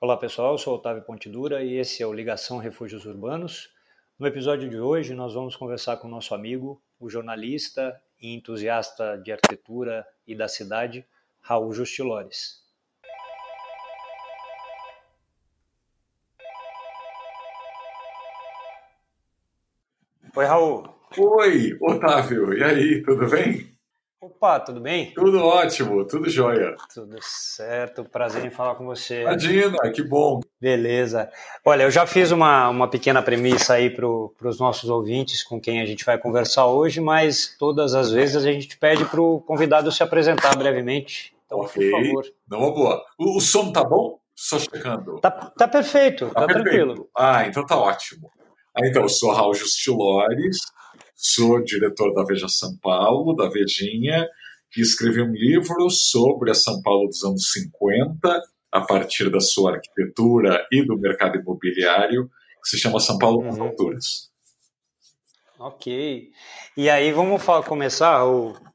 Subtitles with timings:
[0.00, 3.74] Olá pessoal, eu sou Otávio Pontidura e esse é o Ligação Refúgios Urbanos.
[4.16, 9.18] No episódio de hoje nós vamos conversar com o nosso amigo, o jornalista e entusiasta
[9.18, 11.04] de arquitetura e da cidade,
[11.40, 12.62] Raul Justilores.
[20.36, 20.88] Oi Raul.
[21.18, 23.76] Oi, Otávio, e aí, tudo bem?
[24.28, 25.10] Opa, tudo bem?
[25.14, 26.76] Tudo ótimo, tudo jóia.
[26.92, 29.22] Tudo certo, prazer em falar com você.
[29.22, 30.40] Imagina, que bom.
[30.60, 31.30] Beleza.
[31.64, 35.80] Olha, eu já fiz uma, uma pequena premissa aí para os nossos ouvintes com quem
[35.80, 39.90] a gente vai conversar hoje, mas todas as vezes a gente pede para o convidado
[39.90, 41.34] se apresentar brevemente.
[41.46, 41.90] Então, okay.
[41.90, 42.24] por favor.
[42.46, 43.02] Não, boa.
[43.18, 44.18] O, o som tá bom?
[44.36, 45.18] Só checando.
[45.20, 46.64] Tá, tá perfeito, tá, tá perfeito.
[46.64, 47.08] tranquilo.
[47.16, 48.30] Ah, então tá ótimo.
[48.74, 50.58] Ah, então, eu sou Raul Justilores,
[51.20, 54.24] Sou diretor da Veja São Paulo, da Vejinha,
[54.76, 59.72] e escrevi um livro sobre a São Paulo dos anos 50, a partir da sua
[59.72, 62.30] arquitetura e do mercado imobiliário,
[62.62, 63.98] que se chama São Paulo com uhum.
[65.58, 66.30] Ok.
[66.76, 68.22] E aí vamos começar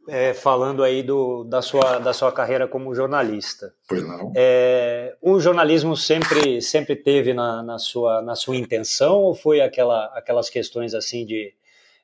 [0.10, 3.74] é, falando aí do, da, sua, da sua carreira como jornalista.
[3.88, 4.34] Pois não.
[4.36, 10.08] É, o jornalismo sempre, sempre teve na, na, sua, na sua intenção ou foi aquela,
[10.08, 11.54] aquelas questões assim de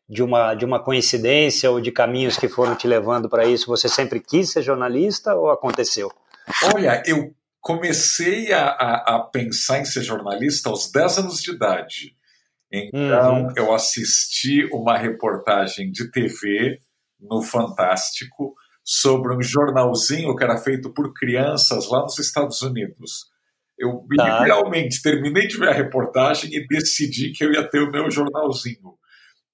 [0.10, 3.68] de uma, de uma coincidência ou de caminhos que foram te levando para isso?
[3.68, 6.12] Você sempre quis ser jornalista ou aconteceu?
[6.74, 12.16] Olha, eu comecei a, a, a pensar em ser jornalista aos 10 anos de idade.
[12.72, 13.54] Então, uhum.
[13.56, 16.80] eu assisti uma reportagem de TV
[17.20, 23.28] no Fantástico sobre um jornalzinho que era feito por crianças lá nos Estados Unidos.
[23.78, 24.24] Eu tá.
[24.24, 28.99] literalmente terminei de ver a reportagem e decidi que eu ia ter o meu jornalzinho.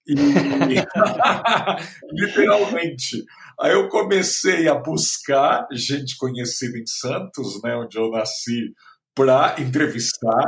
[0.08, 0.14] E,
[2.12, 3.24] literalmente.
[3.60, 8.74] Aí eu comecei a buscar gente conhecida em Santos, né, onde eu nasci,
[9.16, 10.44] para entrevistar.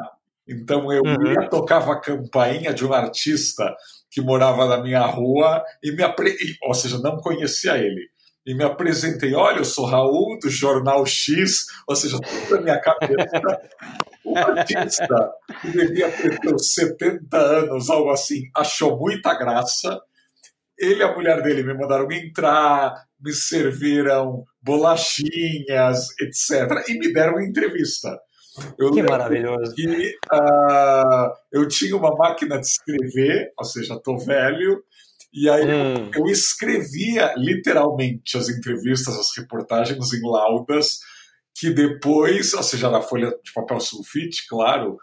[0.47, 1.27] Então eu uhum.
[1.27, 3.73] ia, tocava a campainha de um artista
[4.11, 6.35] que morava na minha rua e me apre...
[6.63, 8.09] ou seja, não conhecia ele.
[8.45, 12.79] E me apresentei, olha, eu sou Raul do Jornal X, ou seja, tudo na minha
[12.79, 13.59] cabeça
[14.37, 15.31] artista,
[15.61, 19.99] que devia ter 70 anos, algo assim, achou muita graça.
[20.77, 26.87] Ele e a mulher dele me mandaram entrar, me serviram bolachinhas, etc.
[26.87, 28.17] E me deram uma entrevista.
[28.77, 29.73] Eu que maravilhoso.
[29.75, 34.83] Que, uh, eu tinha uma máquina de escrever, ou seja, estou velho,
[35.33, 36.09] e aí hum.
[36.15, 40.99] eu escrevia literalmente as entrevistas, as reportagens em laudas,
[41.57, 44.97] que depois, ou seja, na folha de papel sulfite, claro,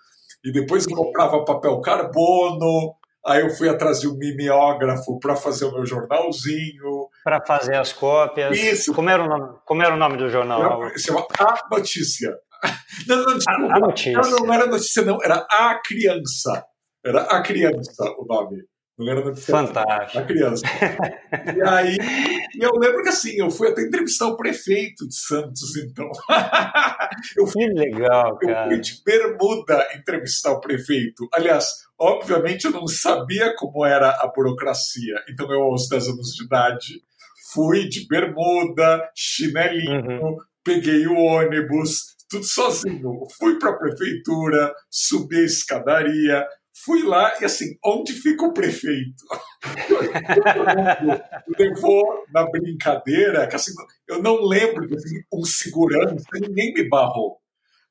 [0.44, 2.94] e depois eu comprava papel carbono,
[3.26, 7.08] aí eu fui atrás de um mimeógrafo para fazer o meu jornalzinho.
[7.24, 8.56] Para fazer as cópias.
[8.56, 8.94] Isso.
[8.94, 10.88] Como era o nome, como era o nome do jornal?
[10.96, 12.32] Se chama A Notícia.
[13.06, 13.74] Não, não, desculpa.
[13.74, 14.12] A, a notícia.
[14.22, 16.64] Não, não era notícia, não, era A Criança.
[17.04, 18.64] Era A Criança o nome.
[18.96, 19.52] Não era notícia.
[19.52, 20.18] Fantástico.
[20.18, 20.62] A criança.
[21.56, 21.96] e aí,
[22.60, 26.08] eu lembro que assim, eu fui até entrevistar o prefeito de Santos, então.
[27.36, 28.66] eu fui, que legal, cara.
[28.66, 31.28] Eu fui de bermuda entrevistar o prefeito.
[31.32, 31.66] Aliás,
[31.98, 35.16] obviamente eu não sabia como era a burocracia.
[35.28, 37.02] Então eu, aos 10 anos de idade,
[37.52, 40.36] fui de bermuda, chinelinho, uhum.
[40.62, 43.26] peguei o ônibus, tudo sozinho.
[43.38, 49.24] Fui para a prefeitura, subi a escadaria, Fui lá e assim, onde fica o prefeito?
[51.56, 53.72] levou na brincadeira, que assim,
[54.08, 57.38] eu não lembro de um segurança, ninguém me barrou.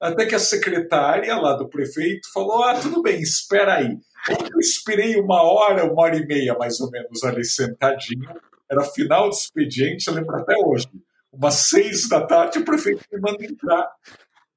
[0.02, 3.98] Até que a secretária lá do prefeito falou: Ah, tudo bem, espera aí.
[4.30, 8.30] Eu esperei uma hora, uma hora e meia mais ou menos ali sentadinho.
[8.70, 10.90] Era final de expediente, eu lembro até hoje.
[11.32, 13.90] Umas seis da tarde, o prefeito me manda entrar.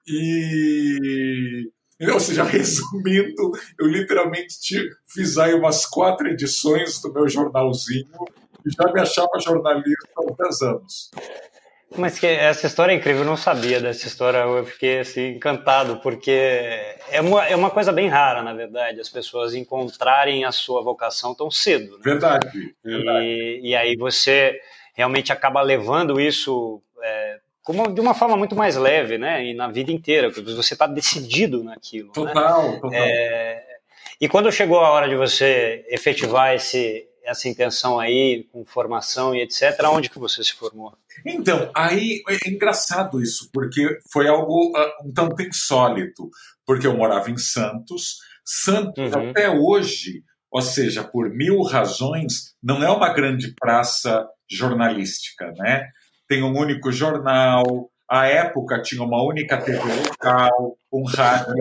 [0.05, 1.71] E
[2.01, 8.07] ou seja, resumindo, eu literalmente fiz aí umas quatro edições do meu jornalzinho
[8.65, 11.11] e já me achava jornalista há 10 anos.
[11.97, 15.99] Mas que essa história é incrível, eu não sabia dessa história, eu fiquei assim, encantado,
[16.01, 16.31] porque
[17.11, 21.35] é uma, é uma coisa bem rara, na verdade, as pessoas encontrarem a sua vocação
[21.35, 21.93] tão cedo.
[21.93, 22.03] Né?
[22.03, 23.25] Verdade, verdade.
[23.25, 24.59] E, e aí você
[24.95, 26.83] realmente acaba levando isso
[27.67, 29.45] como de uma forma muito mais leve, né?
[29.45, 32.13] E na vida inteira, você está decidido naquilo.
[32.13, 32.79] Total, né?
[32.79, 32.95] total.
[32.95, 33.67] É...
[34.21, 39.43] E quando chegou a hora de você efetivar esse, essa intenção aí, com formação e
[39.43, 40.97] etc., onde que você se formou?
[41.25, 46.31] Então, aí é engraçado isso, porque foi algo uh, um tanto insólito,
[46.65, 48.19] porque eu morava em Santos.
[48.45, 49.31] Santos, uhum.
[49.31, 50.23] até hoje,
[50.53, 55.89] ou seja, por mil razões, não é uma grande praça jornalística, né?
[56.29, 61.55] Tem um único jornal, À época tinha uma única TV local, um rádio,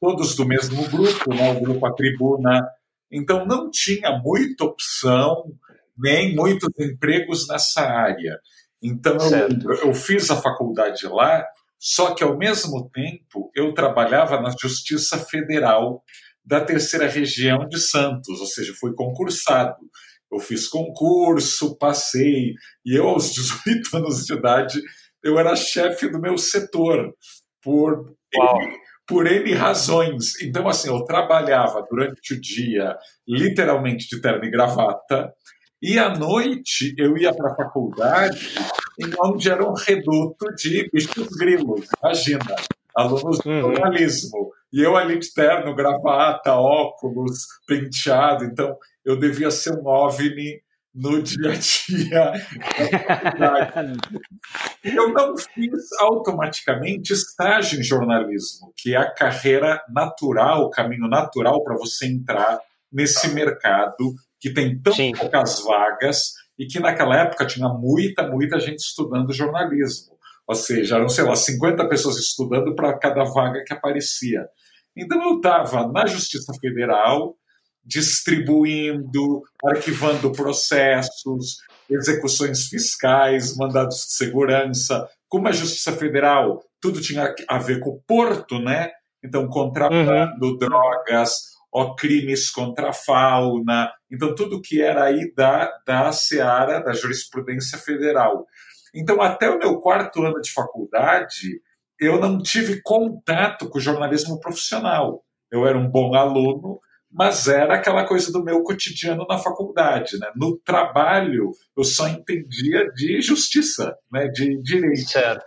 [0.00, 1.52] todos do mesmo grupo, né?
[1.52, 2.66] o grupo A Tribuna.
[3.12, 5.52] Então não tinha muita opção,
[5.98, 8.38] nem muitos empregos nessa área.
[8.82, 9.16] Então
[9.64, 11.44] eu, eu fiz a faculdade lá,
[11.78, 16.02] só que ao mesmo tempo eu trabalhava na Justiça Federal
[16.44, 19.76] da terceira região de Santos, ou seja, fui concursado.
[20.32, 22.54] Eu fiz concurso, passei,
[22.84, 24.80] e eu, aos 18 anos de idade,
[25.22, 27.12] eu era chefe do meu setor,
[27.62, 30.40] por N, por N razões.
[30.40, 32.96] Então, assim, eu trabalhava durante o dia,
[33.28, 35.32] literalmente de terno e gravata,
[35.82, 38.54] e à noite eu ia para a faculdade,
[39.24, 42.54] onde era um reduto de bichos grilos, imagina,
[42.94, 43.60] alunos de uhum.
[43.62, 44.52] jornalismo.
[44.72, 48.44] E eu ali de terno, gravata, óculos, penteado.
[48.44, 48.76] Então,
[49.10, 50.62] eu devia ser um OVNI
[50.94, 52.32] no dia a dia.
[54.84, 61.62] eu não fiz automaticamente estágio em jornalismo, que é a carreira natural, o caminho natural
[61.62, 62.58] para você entrar
[62.92, 65.12] nesse mercado que tem tão Sim.
[65.12, 70.18] poucas vagas e que naquela época tinha muita, muita gente estudando jornalismo.
[70.46, 74.48] Ou seja, eram, sei lá, 50 pessoas estudando para cada vaga que aparecia.
[74.96, 77.36] Então eu estava na Justiça Federal,
[77.90, 81.56] distribuindo, arquivando processos,
[81.90, 85.08] execuções fiscais, mandados de segurança.
[85.28, 88.90] Como a Justiça Federal, tudo tinha a ver com o porto, né?
[89.22, 90.56] Então, contrabando, uhum.
[90.56, 91.32] drogas,
[91.72, 93.92] ó, crimes contra a fauna.
[94.10, 98.46] Então, tudo que era aí da, da seara da jurisprudência federal.
[98.94, 101.60] Então, até o meu quarto ano de faculdade,
[101.98, 105.24] eu não tive contato com o jornalismo profissional.
[105.50, 110.18] Eu era um bom aluno, mas era aquela coisa do meu cotidiano na faculdade.
[110.18, 110.30] Né?
[110.36, 114.28] No trabalho, eu só entendia de justiça, né?
[114.28, 115.08] de direito.
[115.08, 115.44] Certo.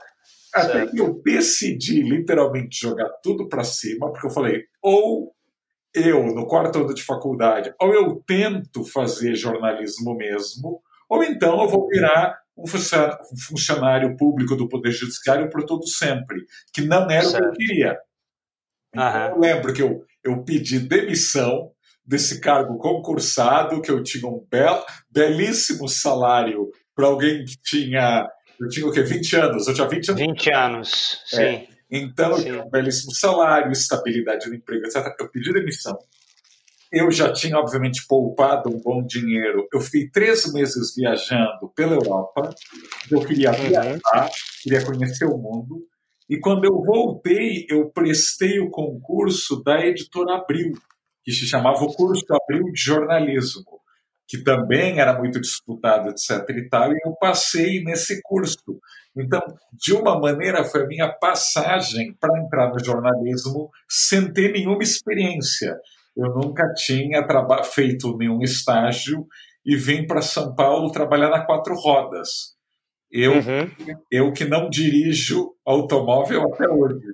[0.54, 0.92] Até certo.
[0.92, 5.34] que eu decidi literalmente jogar tudo para cima, porque eu falei: ou
[5.94, 11.70] eu, no quarto ano de faculdade, ou eu tento fazer jornalismo mesmo, ou então eu
[11.70, 16.38] vou virar um funcionário público do Poder Judiciário por todo sempre,
[16.72, 17.36] que não era certo.
[17.36, 18.00] o que eu queria.
[18.94, 21.72] Então, eu lembro que eu, eu pedi demissão
[22.06, 28.28] desse cargo concursado, que eu tinha um bel, belíssimo salário para alguém que tinha.
[28.60, 29.02] Eu tinha o quê?
[29.02, 29.68] 20 anos?
[29.68, 30.22] Eu tinha 20 anos.
[30.22, 31.42] 20 anos, sim.
[31.42, 31.68] É.
[31.90, 32.40] Então, sim.
[32.40, 35.14] eu tinha um belíssimo salário, estabilidade no emprego, etc.
[35.20, 35.98] Eu pedi demissão.
[36.92, 39.68] Eu já tinha, obviamente, poupado um bom dinheiro.
[39.74, 42.54] Eu fiquei três meses viajando pela Europa.
[43.10, 43.68] Eu queria uhum.
[43.68, 44.30] viajar,
[44.62, 45.84] queria conhecer o mundo.
[46.34, 50.72] E quando eu voltei, eu prestei o concurso da editora Abril,
[51.24, 53.80] que se chamava o curso Abril de Jornalismo,
[54.28, 56.44] que também era muito disputado, etc.
[56.50, 58.58] e tal, e eu passei nesse curso.
[59.16, 64.82] Então, de uma maneira, foi a minha passagem para entrar no jornalismo sem ter nenhuma
[64.82, 65.78] experiência.
[66.18, 67.24] Eu nunca tinha
[67.64, 69.28] feito nenhum estágio
[69.64, 72.56] e vim para São Paulo trabalhar na Quatro Rodas.
[73.14, 73.70] Eu, uhum.
[74.10, 77.00] eu que não dirijo automóvel até hoje.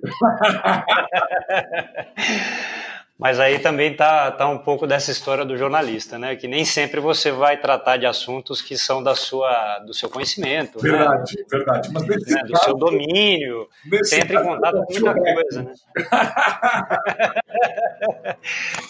[3.18, 6.36] Mas aí também tá, tá um pouco dessa história do jornalista, né?
[6.36, 10.78] Que nem sempre você vai tratar de assuntos que são da sua, do seu conhecimento.
[10.78, 11.44] Verdade, né?
[11.50, 11.90] verdade.
[11.92, 12.44] Mas nesse né?
[12.44, 13.68] Do seu domínio.
[14.04, 15.74] Sempre em contato com muita coisa, né?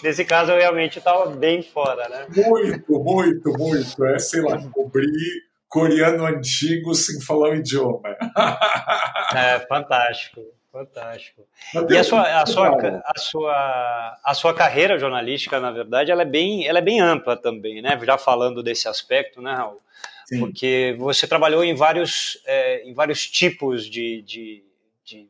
[0.01, 2.25] nesse caso, eu realmente estava bem fora, né?
[2.33, 4.05] Muito, muito, muito.
[4.05, 8.09] É, sei lá, cobrir coreano antigo sem falar o idioma.
[9.33, 11.47] é, fantástico, fantástico.
[11.89, 16.25] E a sua, a, sua, a, sua, a sua carreira jornalística, na verdade, ela é
[16.25, 17.97] bem, ela é bem ampla também, né?
[18.03, 19.79] Já falando desse aspecto, né, Raul?
[20.25, 20.39] Sim.
[20.39, 24.65] Porque você trabalhou em vários, é, em vários tipos de, de,
[25.05, 25.29] de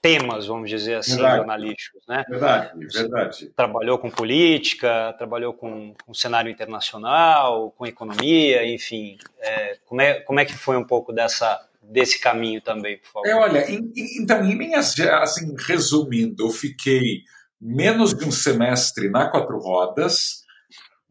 [0.00, 1.36] temas, vamos dizer assim, verdade.
[1.36, 2.24] jornalísticos, né?
[2.28, 3.52] Verdade, verdade.
[3.56, 9.18] trabalhou com política, trabalhou com, com cenário internacional, com economia, enfim.
[9.40, 13.28] É, como, é, como é que foi um pouco dessa, desse caminho também, por favor?
[13.28, 17.22] É, olha, em, em, então, em minhas, assim, resumindo, eu fiquei
[17.60, 20.44] menos de um semestre na Quatro Rodas,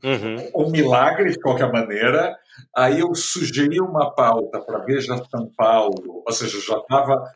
[0.04, 0.52] uhum.
[0.56, 2.38] um milagre de qualquer maneira,
[2.76, 7.34] Aí eu sugeri uma pauta para Veja São Paulo, ou seja, eu já estava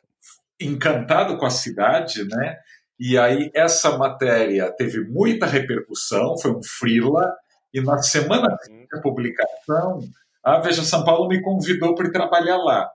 [0.62, 2.58] encantado com a cidade, né?
[3.00, 7.34] E aí essa matéria teve muita repercussão, foi um frila,
[7.74, 8.48] e na semana
[8.92, 10.00] da publicação,
[10.44, 12.90] a Veja São Paulo me convidou para ir trabalhar lá.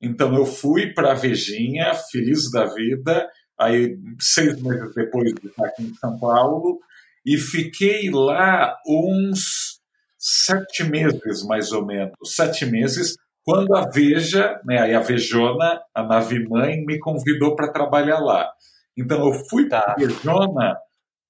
[0.00, 3.28] Então eu fui para a Vejinha, feliz da vida,
[3.58, 6.80] aí seis meses depois de estar aqui em São Paulo,
[7.24, 9.80] e fiquei lá uns
[10.18, 16.02] sete meses, mais ou menos, sete meses, quando a Veja, né, aí a Vejona, a
[16.02, 18.50] nave mãe, me convidou para trabalhar lá.
[18.96, 19.82] Então eu fui tá.
[19.82, 20.78] para a Vejona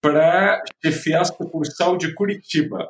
[0.00, 2.88] para chefiar a sucursal de Curitiba.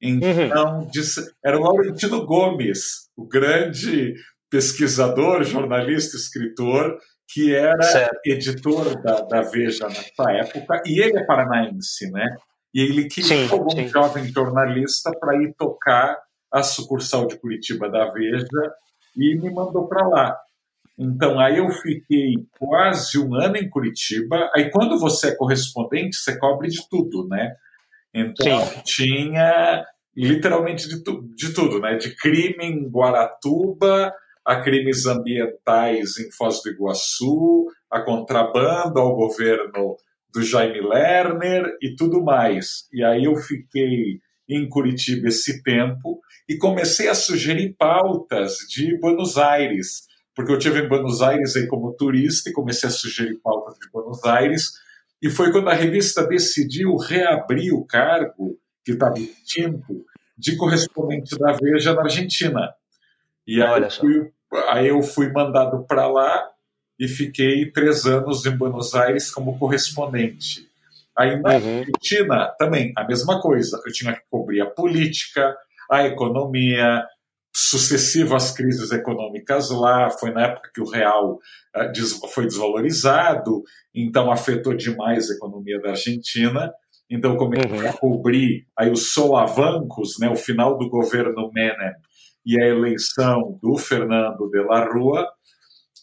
[0.00, 1.26] Então, uhum.
[1.44, 4.14] era o Laurentino Gomes, o grande
[4.48, 6.96] pesquisador, jornalista, escritor,
[7.28, 8.20] que era certo.
[8.24, 12.36] editor da, da, Veja nessa época, e ele é paranaense, né?
[12.72, 13.88] E ele queria algum sim.
[13.88, 16.16] jovem jornalista para ir tocar
[16.52, 18.46] a sucursal de Curitiba da Veja
[19.16, 20.36] e me mandou para lá.
[20.98, 24.50] Então, aí eu fiquei quase um ano em Curitiba.
[24.54, 27.54] Aí, quando você é correspondente, você cobre de tudo, né?
[28.12, 28.82] Então, Sim.
[28.84, 29.84] tinha
[30.16, 31.96] literalmente de, tu, de tudo, né?
[31.96, 34.12] De crime em Guaratuba,
[34.44, 39.96] a crimes ambientais em Foz do Iguaçu, a contrabando ao governo
[40.32, 42.88] do Jaime Lerner e tudo mais.
[42.92, 49.36] E aí eu fiquei em Curitiba esse tempo e comecei a sugerir pautas de Buenos
[49.36, 53.76] Aires porque eu tive em Buenos Aires aí como turista e comecei a sugerir pautas
[53.76, 54.70] de Buenos Aires.
[55.20, 61.54] E foi quando a revista decidiu reabrir o cargo que estava extinto de correspondente da
[61.60, 62.72] Veja na Argentina.
[63.44, 64.32] E aí, eu fui,
[64.68, 66.48] aí eu fui mandado para lá
[67.00, 70.67] e fiquei três anos em Buenos Aires como correspondente.
[71.18, 71.78] Aí na uhum.
[71.80, 73.80] Argentina também a mesma coisa.
[73.84, 75.54] Eu tinha que cobrir a política,
[75.90, 77.02] a economia,
[77.54, 84.74] sucessivas crises econômicas lá, foi na época que o real uh, foi desvalorizado, então afetou
[84.74, 86.72] demais a economia da Argentina.
[87.10, 87.88] Então comecei uhum.
[87.88, 91.94] a cobrir aí os solavancos, né, o final do governo Menem
[92.46, 95.26] e a eleição do Fernando de la Rua,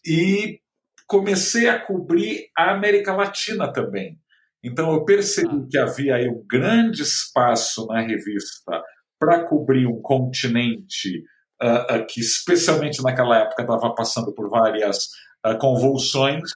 [0.06, 0.60] e
[1.08, 4.20] comecei a cobrir a América Latina também.
[4.66, 5.68] Então eu percebi ah.
[5.70, 8.82] que havia aí um grande espaço na revista
[9.20, 11.24] para cobrir um continente
[11.62, 15.06] uh, que especialmente naquela época estava passando por várias
[15.46, 16.52] uh, convulsões.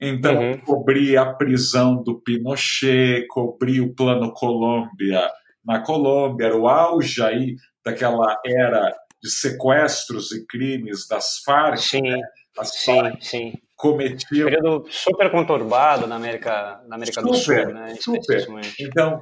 [0.00, 0.58] Então, uhum.
[0.58, 5.22] cobri a prisão do Pinochet, cobri o Plano Colômbia
[5.64, 8.92] na Colômbia, era o auge aí daquela era
[9.22, 11.78] de sequestros e crimes das Farc.
[11.78, 12.20] Sim, né?
[12.58, 13.52] As sim, Farc sim.
[13.84, 14.48] Cometiam...
[14.48, 17.94] Período super conturbado na América, na América super, do Sul, né?
[18.00, 18.46] Super.
[18.80, 19.20] Então,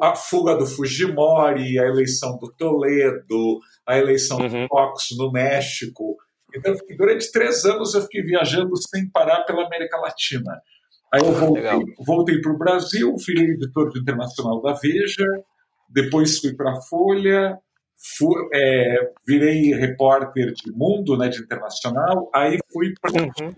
[0.00, 4.62] a fuga do Fujimori, a eleição do Toledo, a eleição uhum.
[4.62, 6.16] do Fox no México.
[6.54, 10.60] Então, durante três anos eu fiquei viajando sem parar pela América Latina.
[11.12, 15.26] Aí eu voltei, voltei para o Brasil, virei editor internacional da Veja,
[15.88, 17.58] depois fui para a Folha,
[18.16, 23.52] fui, é, virei repórter de mundo, né, de internacional, aí fui para a uhum.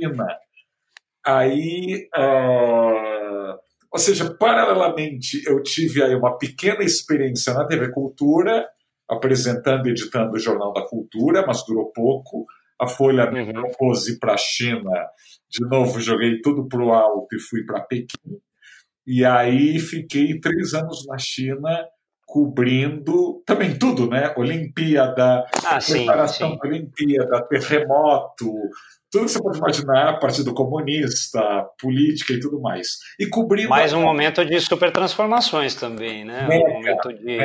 [1.26, 3.58] Aí, uh,
[3.92, 8.64] ou seja, paralelamente, eu tive aí uma pequena experiência na TV Cultura,
[9.08, 12.46] apresentando e editando o Jornal da Cultura, mas durou pouco.
[12.80, 13.52] A Folha me uhum.
[13.52, 14.90] propôs ir para a China.
[15.48, 18.38] De novo, joguei tudo para o alto e fui para Pequim.
[19.06, 21.70] E aí fiquei três anos na China
[22.26, 24.34] cobrindo também tudo, né?
[24.36, 26.58] Olimpíada, ah, preparação sim, sim.
[26.58, 28.52] da Olimpíada, terremoto,
[29.10, 31.40] tudo que você pode imaginar, Partido Comunista,
[31.80, 32.98] política e tudo mais.
[33.18, 33.68] E cobrindo.
[33.68, 36.46] Mais um momento de super transformações também, né?
[36.48, 37.36] Mega, um momento de,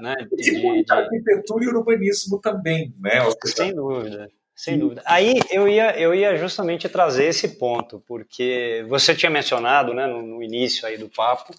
[0.00, 3.20] né, de, arquitetura e urbanismo também, né?
[3.44, 4.28] Sem dúvida.
[4.56, 5.02] Sem dúvida.
[5.04, 10.22] Aí eu ia, eu ia justamente trazer esse ponto, porque você tinha mencionado né, no,
[10.22, 11.52] no início aí do papo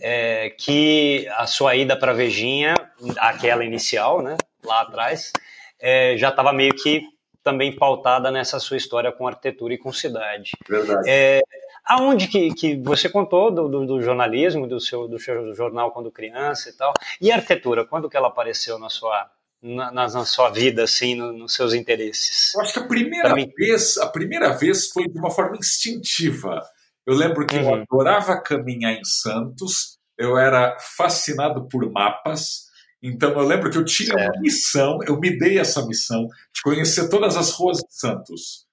[0.00, 2.74] é, que a sua ida para Vejinha,
[3.18, 5.30] aquela inicial, né, lá atrás,
[5.78, 7.02] é, já estava meio que
[7.42, 10.52] também pautada nessa sua história com arquitetura e com cidade.
[10.68, 11.08] Verdade.
[11.08, 11.40] É,
[11.84, 16.10] aonde que, que você contou do, do, do, jornalismo, do seu, do seu jornal quando
[16.10, 19.30] criança e tal, e a arquitetura, quando que ela apareceu na sua,
[19.62, 22.54] na, na, sua vida, assim, no, nos seus interesses?
[22.54, 26.62] Eu acho que a primeira vez, a primeira vez foi de uma forma instintiva.
[27.06, 27.76] Eu lembro que uhum.
[27.76, 32.69] eu adorava caminhar em Santos, eu era fascinado por mapas,
[33.02, 37.08] então eu lembro que eu tinha uma missão, eu me dei essa missão de conhecer
[37.08, 38.66] todas as ruas de Santos.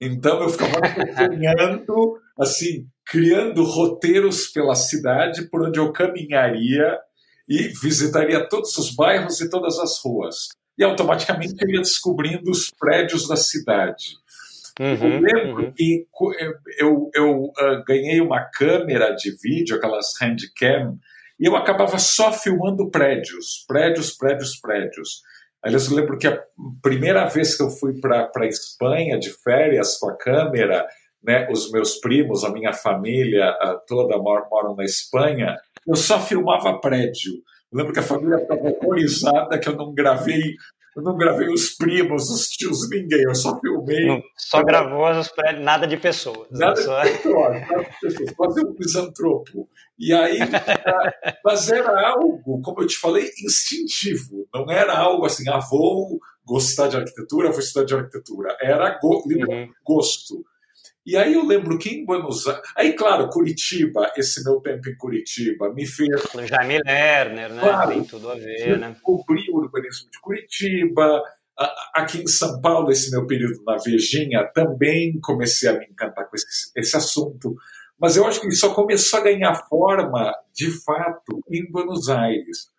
[0.00, 6.98] Então eu ficava acompanhando, assim, criando roteiros pela cidade por onde eu caminharia
[7.48, 10.48] e visitaria todos os bairros e todas as ruas.
[10.78, 14.16] E automaticamente eu ia descobrindo os prédios da cidade.
[14.80, 15.72] Uhum, eu lembro uhum.
[15.72, 16.06] que
[16.78, 20.98] eu, eu uh, ganhei uma câmera de vídeo, aquelas handcam,
[21.44, 25.20] e eu acabava só filmando prédios, prédios, prédios, prédios.
[25.62, 26.42] Aliás, eu lembro que a
[26.80, 30.86] primeira vez que eu fui para a Espanha de férias com a câmera,
[31.22, 33.54] né, os meus primos, a minha família
[33.86, 35.54] toda moram, moram na Espanha,
[35.86, 37.34] eu só filmava prédio.
[37.70, 40.54] Eu lembro que a família estava horrorizada que eu não gravei
[40.96, 43.22] Eu não gravei os primos, os tios, ninguém.
[43.22, 44.06] Eu só filmei.
[44.06, 44.64] Não, só eu...
[44.64, 46.48] gravou os prédios, nada de pessoas.
[46.50, 47.02] Nada só...
[47.02, 48.34] de pessoas, nada de pessoas.
[48.36, 49.68] Fazer um misantropo.
[49.98, 50.38] E aí,
[51.44, 54.46] mas era algo, como eu te falei, instintivo.
[54.54, 58.56] Não era algo assim, ah, vou gostar de arquitetura, vou estudar de arquitetura.
[58.60, 59.68] Era go uhum.
[59.84, 60.44] gosto.
[61.06, 62.62] E aí eu lembro que em Buenos Aires.
[62.74, 66.08] Aí, claro, Curitiba, esse meu tempo em Curitiba, me fez.
[66.46, 67.60] Jaime Lerner, né?
[67.60, 68.90] Claro, Tem tudo a ver, né?
[68.90, 71.22] Descobri o urbanismo de Curitiba.
[71.92, 76.36] Aqui em São Paulo, esse meu período na Vejinha, também comecei a me encantar com
[76.36, 77.54] esse, esse assunto.
[78.00, 82.72] Mas eu acho que só começou a ganhar forma, de fato, em Buenos Aires.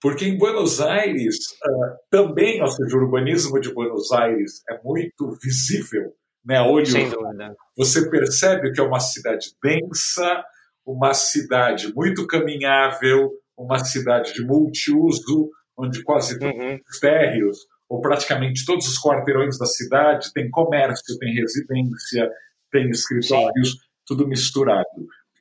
[0.00, 5.36] Porque em Buenos Aires, uh, também, ou seja, o urbanismo de Buenos Aires é muito
[5.42, 6.12] visível
[6.44, 7.54] né, olho, Sem dúvida.
[7.76, 10.44] você percebe que é uma cidade densa,
[10.84, 16.78] uma cidade muito caminhável, uma cidade de multiuso, onde quase todos uhum.
[16.88, 17.58] os térreos,
[17.88, 22.30] ou praticamente todos os quarteirões da cidade, tem comércio, tem residência,
[22.70, 23.78] tem escritórios, Sim.
[24.06, 24.86] tudo misturado.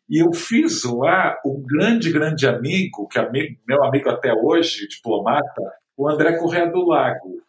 [0.09, 3.29] E eu fiz lá um grande, grande amigo, que é
[3.67, 5.61] meu amigo até hoje, diplomata,
[5.97, 7.40] o André Correa do Lago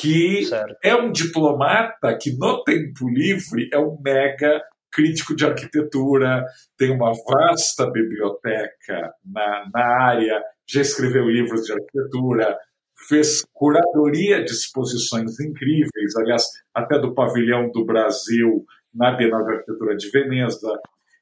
[0.00, 0.76] que certo.
[0.82, 4.62] é um diplomata que, no tempo livre, é um mega
[4.92, 6.44] crítico de arquitetura,
[6.76, 12.56] tem uma vasta biblioteca na, na área, já escreveu livros de arquitetura,
[13.08, 18.64] fez curadoria de exposições incríveis, aliás, até do pavilhão do Brasil
[18.94, 20.72] na Bienal de Arquitetura de Veneza.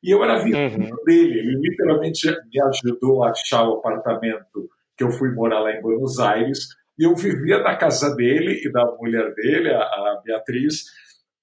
[0.02, 1.04] E eu era vizinho uhum.
[1.04, 5.83] dele, ele literalmente me ajudou a achar o apartamento que eu fui morar lá em
[5.83, 10.84] Buenos Aires, e eu vivia na casa dele e da mulher dele, a, a Beatriz,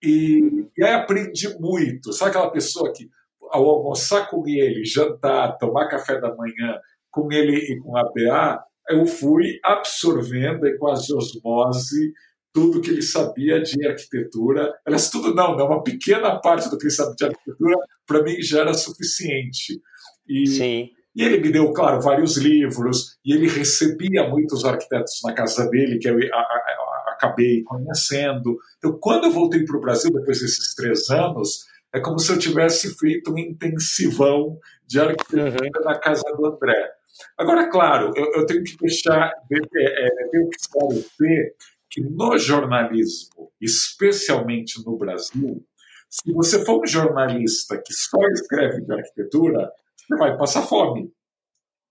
[0.02, 2.12] e, e, aí aprendi muito.
[2.12, 3.10] Sabe aquela pessoa que,
[3.52, 6.80] ao almoçar com ele, jantar, tomar café da manhã
[7.10, 12.14] com ele e com a BA, eu fui absorvendo e quase osmose
[12.54, 14.74] tudo que ele sabia de arquitetura.
[14.86, 15.64] Aliás, tudo não, né?
[15.64, 19.82] uma pequena parte do que ele sabia de arquitetura, para mim já era suficiente.
[20.28, 20.90] E, Sim.
[21.16, 26.00] E ele me deu, claro, vários livros, e ele recebia muitos arquitetos na casa dele,
[26.00, 28.58] que eu a, a, a, acabei conhecendo.
[28.78, 32.40] Então, quando eu voltei para o Brasil, depois desses três anos, é como se eu
[32.40, 34.58] tivesse feito um intensivão
[34.88, 35.86] de arquitetura uhum.
[35.86, 36.92] na casa do André.
[37.38, 41.56] Agora, claro, eu, eu tenho que deixar, é, é, tenho que esclarecer
[41.90, 45.64] que no jornalismo, especialmente no Brasil,
[46.10, 49.72] se você for um jornalista que só escreve de arquitetura,
[50.08, 51.12] você vai passar fome.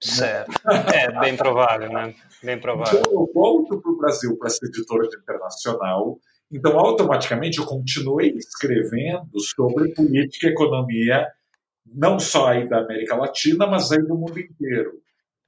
[0.02, 0.50] Certo.
[0.92, 2.14] É bem provável, né?
[2.42, 2.98] Bem provável.
[2.98, 6.18] Então, eu volto para o Brasil para ser editora de internacional.
[6.50, 11.26] Então, automaticamente, eu continuei escrevendo sobre política e economia,
[11.86, 14.92] não só aí da América Latina, mas aí do mundo inteiro.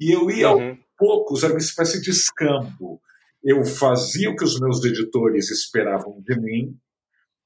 [0.00, 0.70] E eu ia, uhum.
[0.70, 3.00] aos poucos, era uma espécie de escambo.
[3.42, 6.77] Eu fazia o que os meus editores esperavam de mim,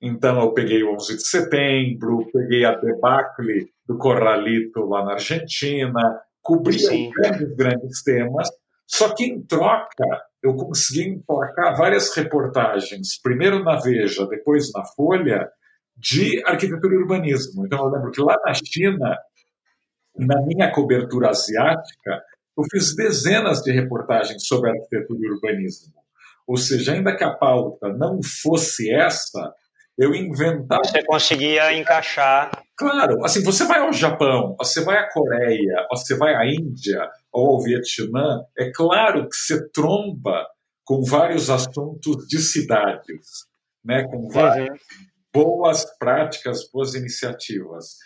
[0.00, 6.20] então eu peguei o 11 de setembro, peguei a debacle do Corralito lá na Argentina,
[6.40, 8.48] cobria grandes, grandes temas,
[8.86, 10.04] só que em troca
[10.42, 15.48] eu consegui emplacar várias reportagens, primeiro na Veja, depois na Folha,
[15.96, 17.66] de arquitetura e urbanismo.
[17.66, 19.18] Então eu lembro que lá na China,
[20.16, 22.22] na minha cobertura asiática,
[22.56, 25.94] eu fiz dezenas de reportagens sobre arquitetura e urbanismo.
[26.46, 29.52] Ou seja, ainda que a pauta não fosse essa,
[29.98, 30.82] eu inventava.
[30.84, 32.62] Você conseguia encaixar.
[32.76, 37.56] Claro, assim, você vai ao Japão, você vai à Coreia, você vai à Índia ou
[37.56, 40.46] ao Vietnã, é claro que você tromba
[40.84, 43.46] com vários assuntos de cidades,
[43.84, 44.76] né, com várias uhum.
[45.34, 47.96] boas práticas, boas iniciativas.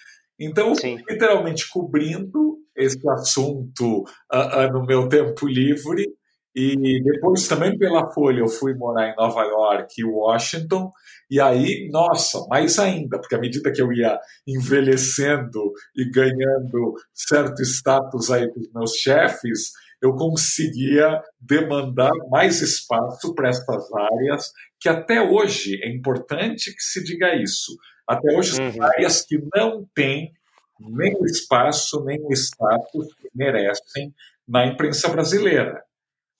[0.40, 0.96] Então, Sim.
[1.08, 4.02] literalmente cobrindo esse assunto
[4.32, 6.06] uh, uh, no meu tempo livre,
[6.54, 10.92] e depois também pela Folha eu fui morar em Nova York e Washington,
[11.30, 17.62] e aí, nossa, mais ainda, porque à medida que eu ia envelhecendo e ganhando certo
[17.62, 25.22] status aí dos meus chefes, eu conseguia demandar mais espaço para essas áreas, que até
[25.22, 27.78] hoje é importante que se diga isso.
[28.06, 28.72] Até hoje uhum.
[28.72, 30.32] são áreas que não têm
[30.80, 34.12] nem o espaço, nem o status que merecem
[34.46, 35.82] na imprensa brasileira.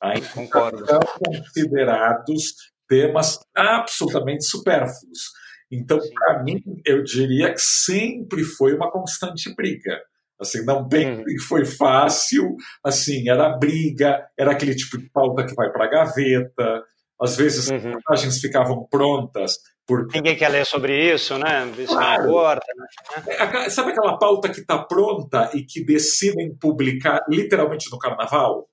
[0.02, 0.84] Ainda Concordo.
[0.84, 2.54] são considerados
[2.88, 5.30] temas absolutamente supérfluos.
[5.70, 9.98] Então, para mim, eu diria que sempre foi uma constante briga.
[10.38, 11.24] Assim, não bem uhum.
[11.48, 16.82] foi fácil, assim, era briga, era aquele tipo de pauta que vai para a gaveta,
[17.20, 17.76] às vezes uhum.
[17.76, 19.54] as imagens ficavam prontas.
[19.86, 20.18] Porque...
[20.18, 21.66] Ninguém quer ler sobre isso, né?
[21.78, 22.22] Isso claro.
[22.24, 22.66] não importa.
[22.76, 23.66] Né?
[23.66, 28.68] É, sabe aquela pauta que está pronta e que decidem publicar literalmente no carnaval?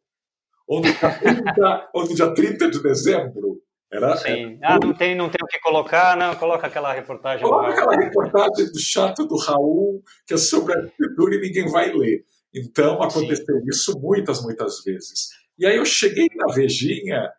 [0.69, 3.59] Ou no dia 30, ou no dia 30 de dezembro?
[3.91, 4.59] Era, Sim.
[4.61, 4.75] Era...
[4.75, 6.35] Ah, não tem, não tem o que colocar, não.
[6.35, 7.43] Coloca aquela reportagem.
[7.43, 12.23] Coloca aquela reportagem do chato do Raul, que é sobre arquitetura e ninguém vai ler.
[12.53, 13.65] Então, aconteceu Sim.
[13.67, 15.29] isso muitas, muitas vezes.
[15.57, 17.29] E aí eu cheguei na Vejinha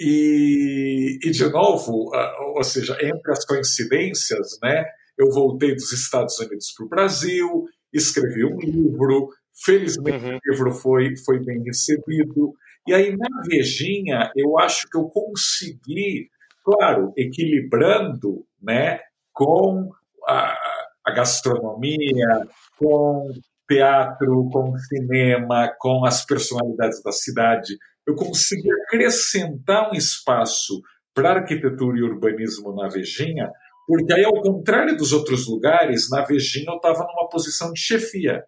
[0.00, 2.10] e, e de novo,
[2.56, 4.84] ou seja, entre as coincidências, né,
[5.18, 9.28] eu voltei dos Estados Unidos para o Brasil, escrevi um livro,
[9.64, 10.36] felizmente uhum.
[10.36, 12.54] o livro foi, foi bem recebido.
[12.88, 16.30] E aí, na Vejinha, eu acho que eu consegui,
[16.64, 19.90] claro, equilibrando né, com
[20.26, 20.56] a,
[21.04, 22.46] a gastronomia,
[22.78, 23.30] com
[23.68, 30.80] teatro, com cinema, com as personalidades da cidade, eu consegui acrescentar um espaço
[31.12, 33.50] para arquitetura e urbanismo na Vejinha,
[33.86, 38.44] porque aí, ao contrário dos outros lugares, na Vejinha eu estava numa posição de chefia.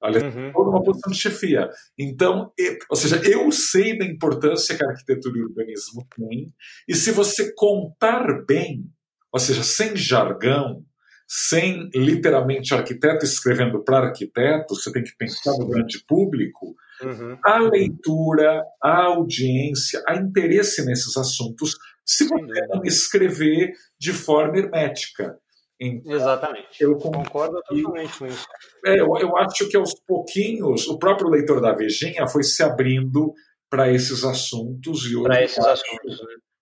[0.00, 0.52] Olha, uhum.
[0.52, 1.68] numa posição de chefia.
[1.98, 2.52] Então,
[2.88, 6.52] ou seja, eu sei da importância que a arquitetura e o urbanismo têm,
[6.86, 8.84] e se você contar bem,
[9.32, 10.84] ou seja, sem jargão,
[11.28, 17.36] sem literalmente arquiteto escrevendo para arquiteto, você tem que pensar no grande público, uhum.
[17.44, 25.36] a leitura, a audiência, a interesse nesses assuntos, se você não escrever de forma hermética.
[25.80, 26.80] Então, Exatamente.
[26.80, 28.46] Eu concordo totalmente com isso.
[28.84, 33.32] É, eu, eu acho que aos pouquinhos o próprio leitor da Vejinha foi se abrindo
[33.70, 36.20] para esses assuntos e para esses assuntos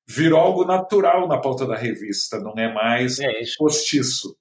[0.09, 4.37] virou algo natural na pauta da revista, não é mais é postiço.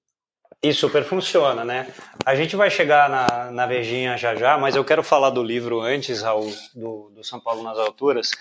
[0.65, 1.86] E super funciona, né?
[2.25, 5.80] A gente vai chegar na, na Vejinha já já, mas eu quero falar do livro
[5.80, 8.32] antes, Raul, do, do São Paulo nas Alturas.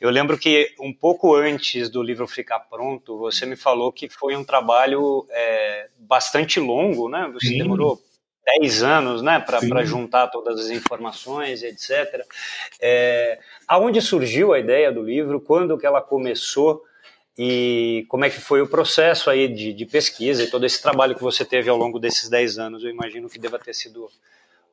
[0.00, 4.36] Eu lembro que um pouco antes do livro ficar pronto, você me falou que foi
[4.36, 7.28] um trabalho é, bastante longo, né?
[7.34, 7.58] Você Sim.
[7.58, 8.00] demorou
[8.60, 12.24] 10 anos, né, para juntar todas as informações, etc.
[12.80, 15.40] É, aonde surgiu a ideia do livro?
[15.40, 16.84] Quando que ela começou?
[17.38, 21.14] E como é que foi o processo aí de, de, pesquisa e todo esse trabalho
[21.14, 22.84] que você teve ao longo desses 10 anos.
[22.84, 24.08] Eu imagino que deva ter sido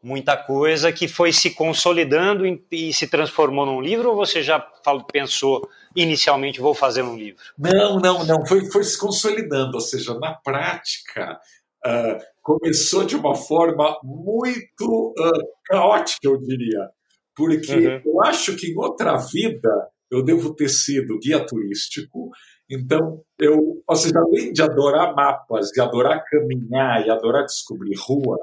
[0.04, 4.66] muita coisa que foi se consolidando e, e se transformou num livro ou você já
[4.84, 7.42] falou, pensou inicialmente vou fazer um livro?
[7.58, 11.40] Não, não, não, foi, foi se consolidando, ou seja, na prática
[11.86, 16.90] uh, começou de uma forma muito uh, caótica, eu diria,
[17.36, 18.02] porque uhum.
[18.06, 22.32] eu acho que em outra vida eu devo ter sido guia turístico.
[22.70, 28.40] Então, eu, ou seja, além de adorar mapas, de adorar caminhar e adorar descobrir ruas,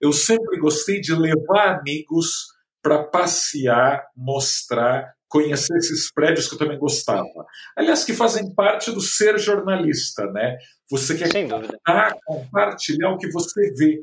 [0.00, 6.78] eu sempre gostei de levar amigos para passear, mostrar, conhecer esses prédios que eu também
[6.78, 7.46] gostava.
[7.76, 10.58] Aliás, que fazem parte do ser jornalista, né?
[10.90, 14.00] Você quer contar, compartilhar o que você vê.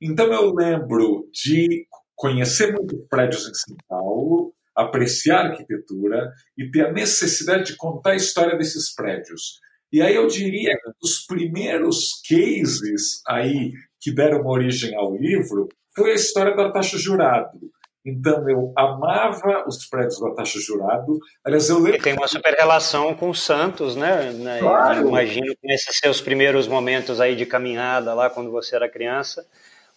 [0.00, 6.86] Então, eu lembro de conhecer muitos prédios em São Paulo, apreciar a arquitetura e ter
[6.86, 9.60] a necessidade de contar a história desses prédios.
[9.92, 16.10] E aí eu diria que os primeiros cases aí que deram origem ao livro foi
[16.12, 17.58] a história do Artaxo Jurado.
[18.04, 21.18] Então eu amava os prédios do Artaxo Jurado.
[21.44, 21.98] Aliás, eu lembro...
[21.98, 24.30] E tem uma super relação com Santos, né?
[24.32, 24.60] né?
[24.60, 25.00] Claro.
[25.00, 29.44] Eu imagino que nesses seus primeiros momentos aí de caminhada lá, quando você era criança,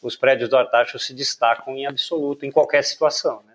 [0.02, 3.49] os prédios do Artaxo se destacam em absoluto, em qualquer situação, né?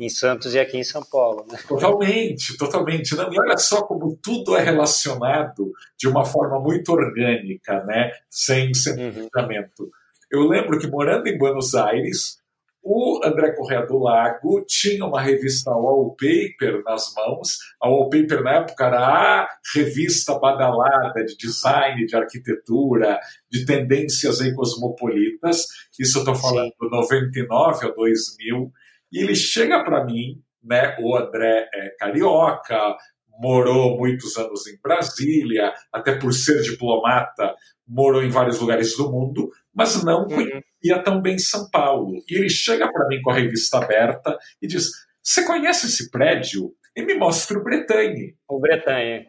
[0.00, 1.46] Em Santos e aqui em São Paulo.
[1.50, 1.58] Né?
[1.68, 3.14] Totalmente, totalmente.
[3.14, 8.10] Não, e olha só como tudo é relacionado de uma forma muito orgânica, né?
[8.28, 9.84] sem planejamento.
[9.84, 9.90] Uhum.
[10.30, 12.38] Eu lembro que morando em Buenos Aires,
[12.86, 17.56] o André Correa do Lago tinha uma revista Wallpaper nas mãos.
[17.80, 23.18] A Wallpaper, na época, era a revista badalada de design, de arquitetura,
[23.50, 25.66] de tendências aí cosmopolitas.
[25.98, 28.70] Isso eu estou falando de 99 a 2000.
[29.14, 30.96] E ele chega para mim, né?
[31.00, 32.96] O André é carioca,
[33.38, 37.54] morou muitos anos em Brasília, até por ser diplomata,
[37.86, 40.28] morou em vários lugares do mundo, mas não uhum.
[40.28, 42.24] conhecia tão bem São Paulo.
[42.28, 44.90] E ele chega para mim com a revista aberta e diz:
[45.22, 46.74] Você conhece esse prédio?
[46.96, 48.36] E me mostra o Bretanhe.
[48.48, 49.26] O Bretanhe.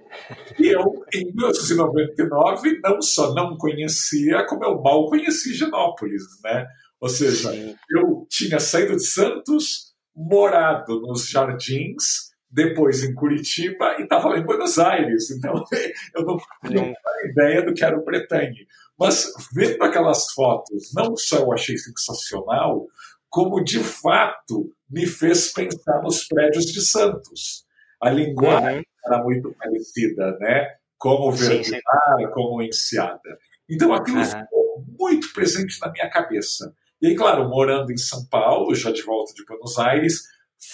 [0.60, 6.68] E eu, em 1999, não só não conhecia, como eu mal conheci Genópolis, né?
[7.00, 7.76] Ou seja, Sim.
[7.90, 14.80] eu tinha saído de Santos, morado nos Jardins, depois em Curitiba e estava em Buenos
[14.80, 15.30] Aires.
[15.32, 15.64] Então
[16.16, 16.94] eu não tinha
[17.26, 18.66] ideia do que era o Bretanhe.
[18.98, 22.88] Mas vendo aquelas fotos, não só eu achei sensacional,
[23.30, 27.66] como de fato me fez pensar nos prédios de Santos.
[28.02, 29.14] A linguagem uhum.
[29.14, 30.76] era muito parecida, né?
[30.98, 33.38] Como Verdinar, como Enseada.
[33.70, 34.26] Então aquilo uhum.
[34.26, 36.74] ficou muito presente na minha cabeça.
[37.06, 40.24] E aí, claro, morando em São Paulo, já de volta de Buenos Aires,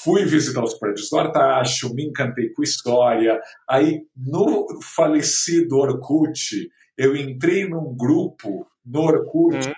[0.02, 3.38] fui visitar os prédios do Artacho, me encantei com história.
[3.70, 4.66] Aí, no
[4.96, 9.74] falecido Orkut, eu entrei num grupo no Orkut uhum.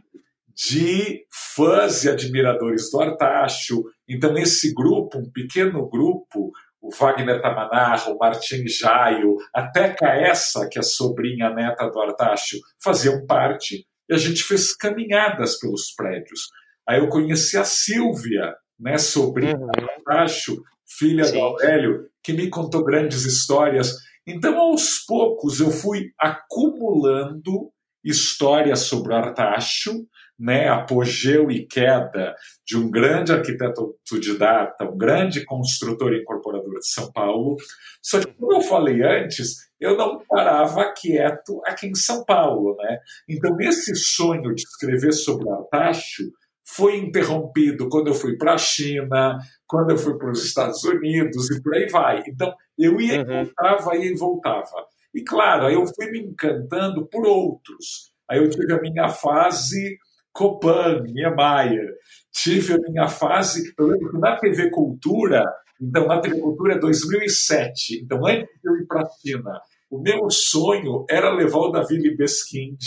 [0.56, 3.84] de fãs e admiradores do Artacho.
[4.08, 10.78] Então, esse grupo, um pequeno grupo, o Wagner Tamanarro, o Martin Jaio, até Caessa, que
[10.78, 13.88] é a sobrinha neta do Artacho, faziam parte.
[14.10, 16.42] E a gente fez caminhadas pelos prédios.
[16.88, 19.68] Aí eu conheci a Silvia, né, sobrinha uhum.
[19.68, 20.62] do Artacho,
[20.98, 21.34] filha Sim.
[21.34, 23.96] do Aurélio, que me contou grandes histórias.
[24.28, 27.72] Então, aos poucos, eu fui acumulando
[28.04, 30.06] histórias sobre o Artacho,
[30.38, 32.36] né, apogeu e queda
[32.66, 37.56] de um grande arquiteto autodidata, um grande construtor e incorporador de São Paulo.
[38.02, 42.76] Só que, como eu falei antes, eu não parava quieto aqui em São Paulo.
[42.78, 43.00] Né?
[43.30, 46.24] Então, esse sonho de escrever sobre o Artacho
[46.66, 51.50] foi interrompido quando eu fui para a China, quando eu fui para os Estados Unidos
[51.52, 52.24] e por aí vai.
[52.28, 53.46] Então, eu ia e uhum.
[53.46, 54.88] voltava, ia e voltava.
[55.14, 58.12] E claro, aí eu fui me encantando por outros.
[58.30, 59.98] Aí eu tive a minha fase
[60.34, 61.94] Copan, Niemeyer.
[62.32, 65.46] Tive a minha fase, eu lembro que na TV Cultura,
[65.82, 70.02] então na TV Cultura é 2007, então antes de eu ir para a China, o
[70.02, 72.80] meu sonho era levar o Davi Libeskind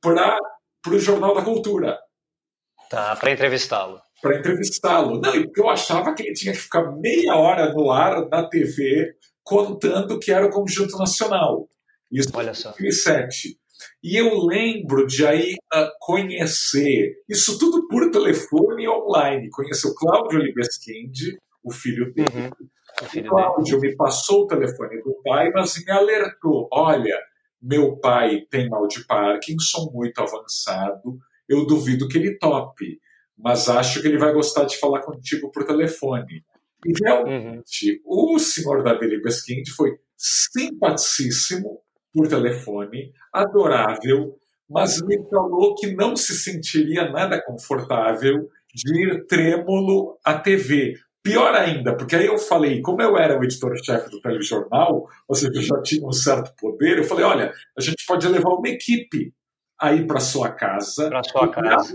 [0.00, 0.38] para
[0.88, 1.98] o Jornal da Cultura.
[2.88, 4.00] Tá, para entrevistá-lo.
[4.20, 5.20] Para entrevistá-lo.
[5.20, 9.14] Não, porque eu achava que ele tinha que ficar meia hora no ar na TV
[9.42, 11.68] contando que era o Conjunto Nacional.
[12.10, 12.70] Isso Olha só.
[12.70, 13.58] 2007.
[14.02, 19.94] E eu lembro de aí uh, conhecer, isso tudo por telefone e online, conhecer o
[19.94, 22.28] Cláudio Libeskind, o filho dele.
[22.34, 22.50] Uhum.
[23.02, 23.92] O, filho Cláudio dele.
[23.92, 27.18] me passou o telefone do pai, mas me alertou: olha,
[27.60, 31.18] meu pai tem mal de Parkinson muito avançado,
[31.48, 33.00] eu duvido que ele tope,
[33.36, 36.44] mas acho que ele vai gostar de falar contigo por telefone.
[36.84, 38.34] E realmente, uhum.
[38.34, 44.36] o senhor Davi Libeskind foi simpaticíssimo, por telefone, adorável,
[44.68, 50.94] mas me falou que não se sentiria nada confortável de ir trêmulo à TV.
[51.22, 55.52] Pior ainda, porque aí eu falei, como eu era o editor-chefe do telejornal, ou seja,
[55.54, 59.34] eu já tinha um certo poder, eu falei, olha, a gente pode levar uma equipe
[59.78, 61.94] aí para sua casa para sua casa.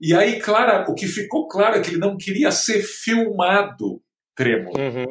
[0.00, 4.00] E aí, claro, o que ficou claro é que ele não queria ser filmado
[4.36, 4.78] trêmulo.
[4.78, 5.06] Uhum.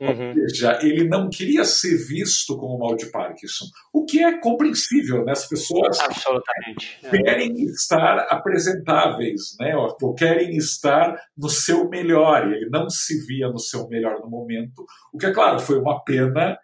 [0.00, 0.28] Uhum.
[0.28, 5.24] Ou seja, ele não queria ser visto como mal de Parkinson, o que é compreensível,
[5.24, 5.32] né?
[5.32, 7.00] As pessoas Absolutamente.
[7.10, 9.74] Querem estar apresentáveis, né?
[9.76, 14.30] Ou querem estar no seu melhor, e ele não se via no seu melhor no
[14.30, 16.56] momento, o que, é claro, foi uma pena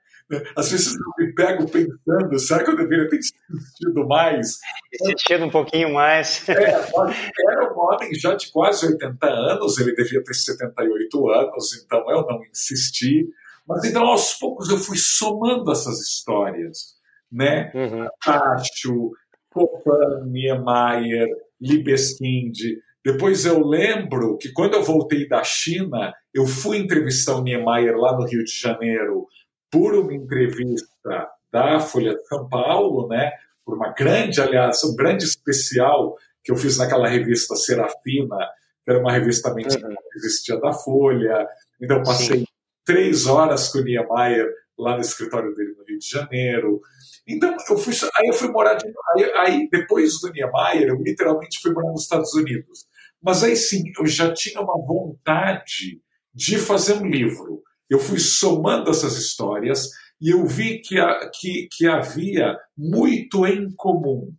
[0.57, 4.59] às vezes eu me pego pensando, será que eu deveria ter insistido mais?
[4.93, 6.49] Insistido um pouquinho mais.
[6.49, 12.11] É, era um homem já de quase 80 anos, ele devia ter 78 anos, então
[12.11, 13.27] eu não insisti.
[13.67, 16.95] Mas então, aos poucos, eu fui somando essas histórias,
[17.33, 17.73] né?
[17.75, 18.07] Uhum.
[18.23, 19.11] Tacho,
[19.51, 21.29] Copan, Niemeyer,
[21.61, 22.57] Libeskind.
[23.05, 28.17] Depois eu lembro que quando eu voltei da China, eu fui entrevistar o Niemeyer lá
[28.17, 29.27] no Rio de Janeiro
[29.75, 33.33] por uma entrevista da Folha de São Paulo, né,
[33.65, 38.37] por uma grande, aliás, um grande especial que eu fiz naquela revista Serafina,
[38.85, 39.71] que era uma revista também uhum.
[39.71, 41.49] que existia da Folha.
[41.83, 42.47] Então, passei Sim.
[42.85, 46.81] três horas com o Niemeyer lá no escritório dele no Rio de Janeiro.
[47.27, 51.59] Então, eu fui, aí eu fui morar de, aí, aí, depois do Niemeyer, eu literalmente
[51.61, 52.87] fui morar nos Estados Unidos.
[53.21, 56.01] Mas aí sim, eu já tinha uma vontade
[56.33, 60.97] de fazer um livro eu fui somando essas histórias e eu vi que,
[61.33, 64.33] que, que havia muito em comum.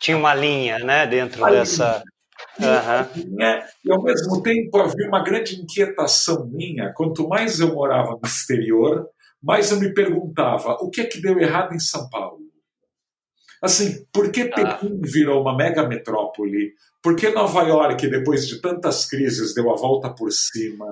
[0.00, 2.02] Tinha uma linha né, dentro a dessa.
[2.58, 3.22] Uhum.
[3.22, 6.92] Linha, e ao mesmo tempo havia uma grande inquietação minha.
[6.94, 9.08] Quanto mais eu morava no exterior,
[9.42, 12.38] mais eu me perguntava o que é que deu errado em São Paulo.
[13.60, 14.78] Assim, por que ah.
[14.78, 16.72] Pequim virou uma mega metrópole?
[17.02, 20.86] Por que Nova York, depois de tantas crises, deu a volta por cima?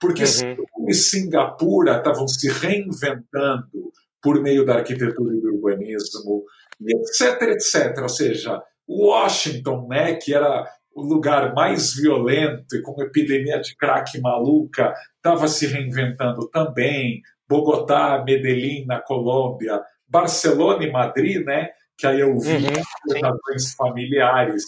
[0.00, 0.88] Porque uhum.
[0.88, 6.44] e Singapura estavam se reinventando por meio da arquitetura e do urbanismo,
[6.80, 8.02] e etc, etc.
[8.02, 14.20] Ou seja, Washington, né, que era o lugar mais violento e com epidemia de crack
[14.20, 17.20] maluca, estava se reinventando também.
[17.48, 24.64] Bogotá, Medellín, na Colômbia, Barcelona e Madrid, né, que aí eu vi uhum, familiares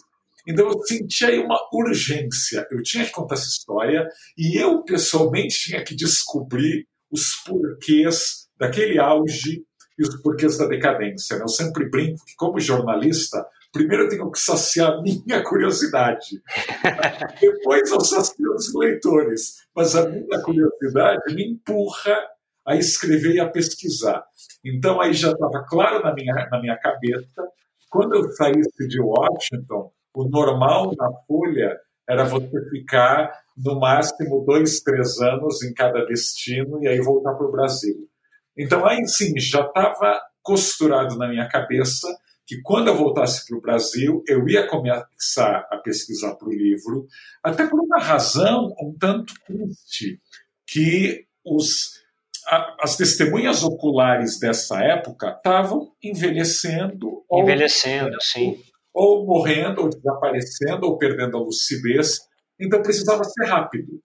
[0.48, 2.66] então eu senti aí uma urgência.
[2.70, 8.98] Eu tinha que contar essa história e eu pessoalmente tinha que descobrir os porquês daquele
[8.98, 9.62] auge
[9.98, 11.37] e os porquês da decadência.
[11.37, 11.42] Né?
[11.42, 16.40] Eu sempre brinco que, como jornalista, primeiro eu tenho que saciar a minha curiosidade.
[17.38, 19.66] Depois eu sacio os leitores.
[19.76, 22.16] Mas a minha curiosidade me empurra
[22.66, 24.24] a escrever e a pesquisar.
[24.64, 27.46] Então aí já estava claro na minha, na minha cabeça.
[27.90, 31.77] Quando eu saísse de Washington, o normal na Folha
[32.09, 37.47] era você ficar no máximo dois, três anos em cada destino e aí voltar para
[37.47, 38.09] o Brasil.
[38.57, 42.09] Então aí sim já estava costurado na minha cabeça
[42.47, 47.07] que quando eu voltasse para o Brasil, eu ia começar a pesquisar para o livro,
[47.44, 50.18] até por uma razão um tanto triste,
[50.66, 51.99] que os
[52.81, 57.23] as testemunhas oculares dessa época estavam envelhecendo.
[57.31, 58.59] Envelhecendo, ou, sim.
[59.00, 62.18] Ou morrendo, ou desaparecendo, ou perdendo a lucidez.
[62.58, 64.02] Então precisava ser rápido.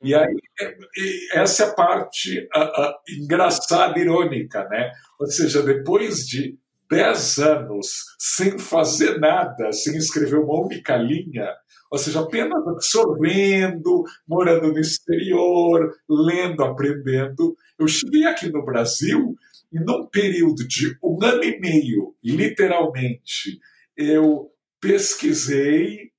[0.00, 4.92] E aí, é, essa é a parte a, a, engraçada, irônica, né?
[5.18, 6.56] Ou seja, depois de
[6.88, 11.48] dez anos sem fazer nada, sem escrever uma única linha,
[11.90, 17.56] ou seja, apenas absorvendo, morando no exterior, lendo, aprendendo.
[17.78, 19.34] Eu cheguei aqui no Brasil
[19.72, 23.60] e num período de um ano e meio, literalmente,
[23.96, 24.50] eu
[24.80, 26.10] pesquisei,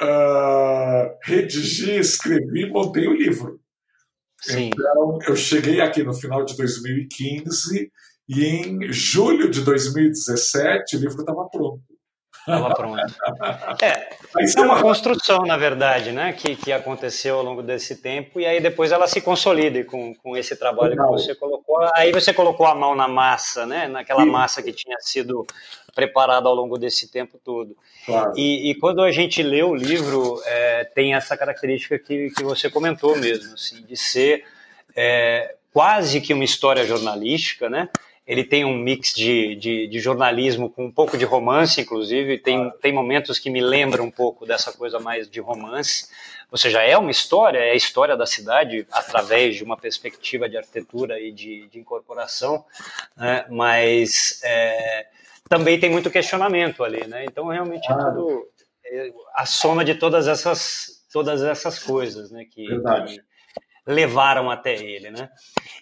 [0.00, 3.60] uh, redigi, escrevi, montei o livro.
[4.40, 4.70] Sim.
[4.72, 7.90] Então, eu cheguei aqui no final de 2015
[8.28, 11.82] e em julho de 2017 o livro estava pronto.
[12.38, 13.00] Estava pronto.
[13.82, 14.10] É,
[14.56, 18.60] é uma construção, na verdade, né, que, que aconteceu ao longo desse tempo, e aí
[18.60, 21.14] depois ela se consolida com, com esse trabalho Legal.
[21.14, 21.78] que você colocou.
[21.94, 24.30] Aí você colocou a mão na massa, né, naquela Sim.
[24.30, 25.44] massa que tinha sido
[25.94, 27.76] preparada ao longo desse tempo todo.
[28.06, 28.32] Claro.
[28.36, 32.70] E, e, quando a gente lê o livro, é, tem essa característica que, que você
[32.70, 34.44] comentou mesmo, assim, de ser
[34.96, 37.88] é, quase que uma história jornalística, né?
[38.30, 42.70] ele tem um mix de, de, de, jornalismo com um pouco de romance, inclusive, tem,
[42.80, 46.08] tem momentos que me lembram um pouco dessa coisa mais de romance.
[46.48, 50.56] Ou seja, é uma história, é a história da cidade através de uma perspectiva de
[50.56, 52.64] arquitetura e de, de incorporação,
[53.16, 53.46] né?
[53.48, 55.06] mas é,
[55.50, 57.24] também tem muito questionamento ali, né?
[57.24, 58.46] Então, realmente é tudo
[58.86, 62.44] é a soma de todas essas, todas essas coisas, né?
[62.44, 62.66] Que.
[62.66, 63.30] Que,
[63.86, 65.28] levaram até ele, né?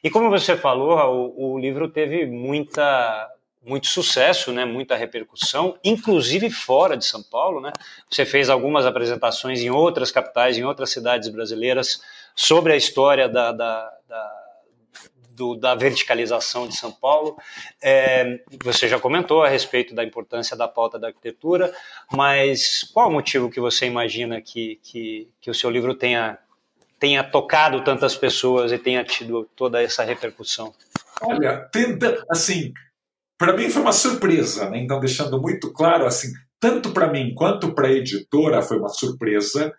[0.03, 0.97] E como você falou,
[1.37, 3.29] o, o livro teve muita
[3.63, 4.65] muito sucesso, né?
[4.65, 7.71] Muita repercussão, inclusive fora de São Paulo, né?
[8.11, 12.01] Você fez algumas apresentações em outras capitais, em outras cidades brasileiras
[12.35, 14.38] sobre a história da, da, da
[15.39, 17.39] do, da verticalização de São Paulo.
[17.81, 21.73] É, você já comentou a respeito da importância da pauta da arquitetura,
[22.13, 26.37] mas qual o motivo que você imagina que, que, que o seu livro tenha
[26.99, 30.75] tenha tocado tantas pessoas e tenha tido toda essa repercussão?
[31.23, 32.73] Olha, tenta, assim,
[33.39, 34.79] para mim foi uma surpresa, né?
[34.79, 39.73] então deixando muito claro, assim, tanto para mim quanto para a editora foi uma surpresa,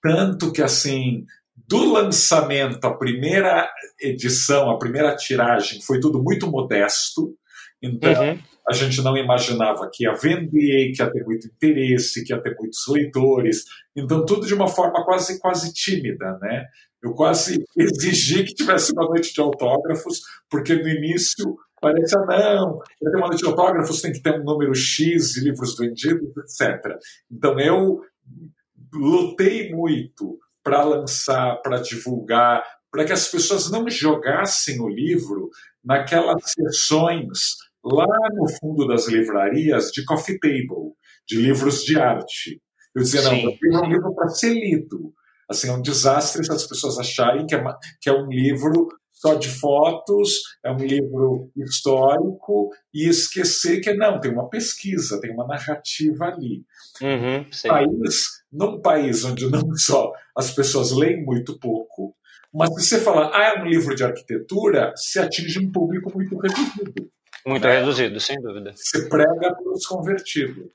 [0.00, 1.26] tanto que assim
[1.68, 3.68] do lançamento, a primeira
[4.00, 7.34] edição, a primeira tiragem foi tudo muito modesto,
[7.82, 8.38] então uhum
[8.70, 12.54] a gente não imaginava que ia vender, que ia ter muito interesse, que ia ter
[12.56, 13.64] muitos leitores.
[13.96, 16.66] Então, tudo de uma forma quase, quase tímida, né?
[17.02, 23.10] Eu quase exigi que tivesse uma noite de autógrafos, porque no início parecia, não, para
[23.10, 26.96] ter uma noite de autógrafos tem que ter um número X de livros vendidos, etc.
[27.28, 28.02] Então, eu
[28.94, 30.38] lutei muito
[30.70, 35.50] para lançar, para divulgar, para que as pessoas não jogassem o livro
[35.84, 40.94] naquelas sessões lá no fundo das livrarias de coffee table,
[41.26, 42.62] de livros de arte.
[42.94, 45.12] Eu dizia, não, sim, é um livro para ser lido.
[45.48, 48.86] Assim, é um desastre se as pessoas acharem que é, uma, que é um livro
[49.10, 50.30] só de fotos,
[50.64, 56.64] é um livro histórico, e esquecer que não, tem uma pesquisa, tem uma narrativa ali.
[57.02, 62.14] Uhum, país, num país onde não só as pessoas leem muito pouco,
[62.52, 66.36] mas se você falar, ah, é um livro de arquitetura, se atinge um público muito
[66.36, 67.10] reduzido.
[67.46, 67.78] Muito né?
[67.78, 68.72] reduzido, sem dúvida.
[68.74, 70.66] Se prega para os convertidos.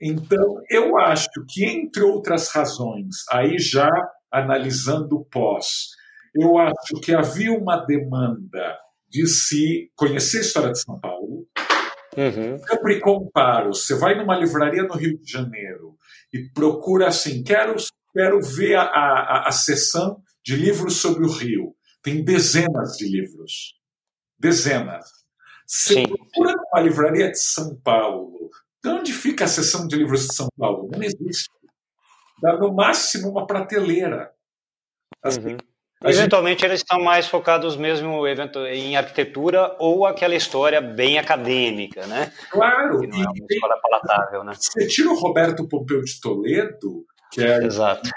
[0.00, 3.90] Então, eu acho que, entre outras razões, aí já
[4.30, 5.88] analisando o pós,
[6.34, 11.46] eu acho que havia uma demanda de se conhecer a história de São Paulo.
[12.16, 12.58] Uhum.
[12.58, 15.96] Sempre comparo, você vai numa livraria no Rio de Janeiro
[16.32, 17.74] e procura assim, quero,
[18.12, 21.74] quero ver a, a, a sessão de livros sobre o Rio.
[22.02, 23.74] Tem dezenas de livros.
[24.38, 25.06] Dezenas.
[25.66, 28.50] Você procura uma livraria de São Paulo.
[28.82, 30.88] De onde fica a seção de livros de São Paulo?
[30.90, 31.50] Não existe.
[32.40, 34.32] Dá no máximo uma prateleira.
[35.22, 35.58] Assim, uhum.
[36.04, 36.70] Eventualmente gente...
[36.70, 38.24] eles estão mais focados mesmo
[38.70, 42.32] em arquitetura ou aquela história bem acadêmica, né?
[42.50, 43.00] Claro.
[43.00, 44.52] Que não é uma história palatável, né?
[44.54, 48.08] Você tira o Roberto Pompeu de Toledo, que é Exato.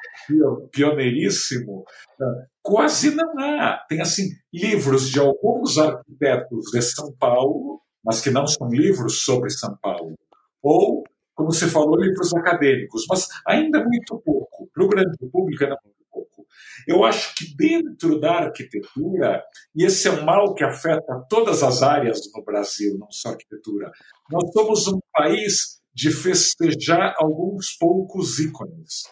[0.72, 1.84] pioneiríssimo,
[2.20, 2.46] né?
[2.62, 3.84] quase não há.
[3.88, 9.50] Tem assim livros de alguns arquitetos de São Paulo, mas que não são livros sobre
[9.50, 10.16] São Paulo.
[10.62, 11.04] Ou,
[11.36, 14.70] como você falou, livros acadêmicos, mas ainda muito pouco.
[14.74, 16.46] Para o grande público ainda muito pouco.
[16.88, 19.44] Eu acho que dentro da arquitetura,
[19.76, 23.32] e esse é um mal que afeta todas as áreas no Brasil, não só a
[23.32, 23.92] arquitetura,
[24.30, 29.04] nós somos um país de festejar alguns poucos ícones.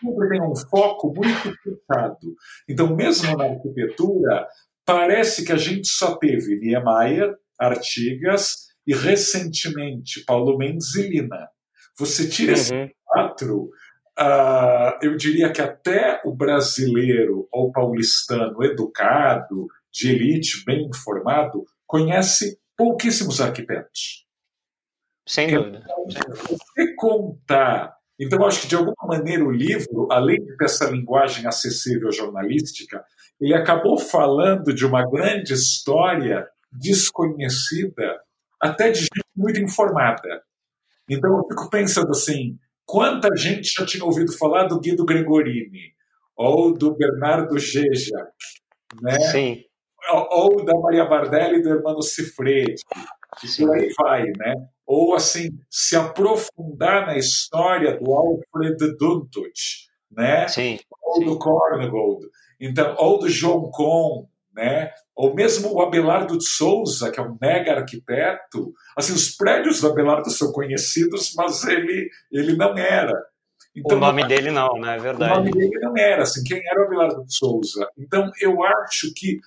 [0.00, 2.34] Sempre tem um foco muito fechado.
[2.68, 4.46] Então, mesmo na arquitetura,
[4.84, 11.48] parece que a gente só teve Niemeyer, Artigas e, recentemente, Paulo Mendes e Lina.
[11.98, 12.58] Você tira uhum.
[12.58, 13.70] esses quatro,
[14.18, 22.58] uh, eu diria que até o brasileiro ou paulistano educado, de elite, bem informado, conhece
[22.76, 24.23] pouquíssimos arquitetos.
[25.26, 25.84] Sem dúvida.
[26.08, 27.96] Então, você contar.
[28.18, 32.12] Então, eu acho que, de alguma maneira, o livro, além de ter essa linguagem acessível
[32.12, 33.04] jornalística,
[33.40, 38.20] ele acabou falando de uma grande história desconhecida,
[38.60, 40.42] até de gente muito informada.
[41.08, 45.94] Então, eu fico pensando assim: quanta gente já tinha ouvido falar do Guido Gregorini,
[46.36, 48.28] ou do Bernardo Geja,
[49.00, 49.18] né?
[49.32, 49.64] Sim.
[50.12, 52.82] Ou, ou da Maria Bardelli e do Hermano Cifredi,
[53.42, 54.54] e por aí vai, né?
[54.86, 60.46] Ou assim se aprofundar na história do Alfred Duntut, né?
[60.48, 61.24] Sim, ou sim.
[61.24, 62.26] do Korngold,
[62.60, 64.90] então ou do João Kohn, né?
[65.14, 68.72] Ou mesmo o Abelardo de Souza, que é um mega arquiteto.
[68.96, 73.14] Assim, os prédios do Abelardo são conhecidos, mas ele ele não era.
[73.76, 74.96] Então, o nome dele não, né?
[74.96, 75.32] É verdade.
[75.32, 77.88] O nome dele não era, assim, quem era o Abelardo de Souza?
[77.98, 79.40] Então, eu acho que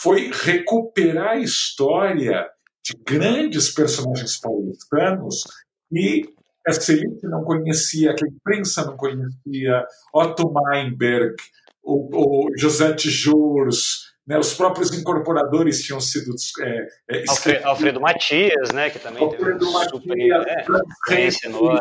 [0.00, 2.48] foi recuperar a história
[2.84, 5.42] de grandes personagens paulistanos
[5.90, 6.28] e
[6.66, 11.34] essa elite não conhecia, que a imprensa não conhecia, Otto Meinberg,
[11.82, 12.96] o, o José
[14.26, 19.58] né, os próprios incorporadores tinham sido é, é, Alfredo, Alfredo, Matias, né, que também Alfredo
[19.58, 21.78] teve Matias, super é.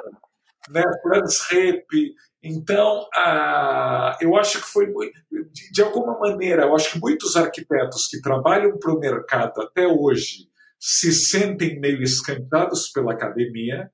[0.69, 2.13] Né, Franz Repp.
[2.41, 8.07] Então, ah, eu acho que foi, de, de alguma maneira, eu acho que muitos arquitetos
[8.07, 10.49] que trabalham para o mercado até hoje,
[10.85, 13.89] se sentem meio escantados pela academia,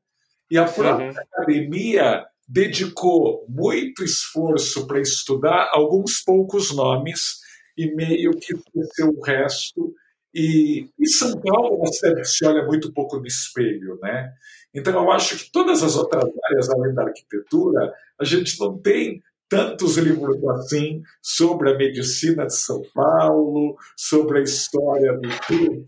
[0.49, 1.19] e a própria uhum.
[1.19, 7.41] academia dedicou muito esforço para estudar alguns poucos nomes
[7.77, 9.93] e meio que esqueceu o resto.
[10.33, 14.33] E, e São Paulo é uma cidade que se olha muito pouco no espelho, né?
[14.73, 19.21] Então eu acho que todas as outras áreas, além da arquitetura, a gente não tem
[19.49, 25.29] tantos livros assim sobre a medicina de São Paulo, sobre a história do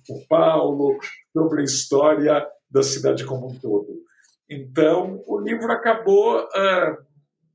[0.04, 0.98] São Paulo,
[1.32, 3.88] sobre a história da cidade como um todo.
[4.50, 6.98] Então, o livro acabou, ah,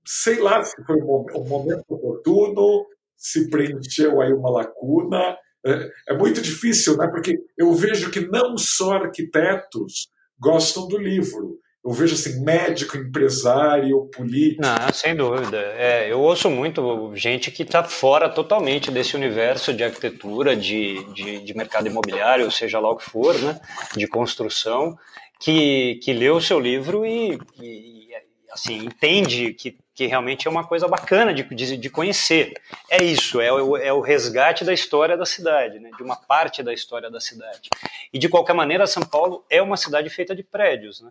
[0.07, 2.87] sei lá se foi um momento oportuno,
[3.17, 5.37] se preencheu aí uma lacuna.
[5.67, 7.09] É, é muito difícil, né?
[7.09, 14.07] porque eu vejo que não só arquitetos gostam do livro, eu vejo assim, médico, empresário,
[14.07, 14.61] político.
[14.61, 15.57] Não, sem dúvida.
[15.79, 21.45] É, eu ouço muito gente que está fora totalmente desse universo de arquitetura, de, de,
[21.45, 23.61] de, mercado imobiliário, seja lá o que for, né,
[23.97, 24.99] de construção,
[25.39, 28.09] que, que lê o seu livro e, e
[28.51, 32.55] assim, entende que, que realmente é uma coisa bacana de, de, de conhecer.
[32.91, 36.65] É isso, é o, é o resgate da história da cidade, né, de uma parte
[36.65, 37.71] da história da cidade.
[38.13, 41.11] E de qualquer maneira, São Paulo é uma cidade feita de prédios, né?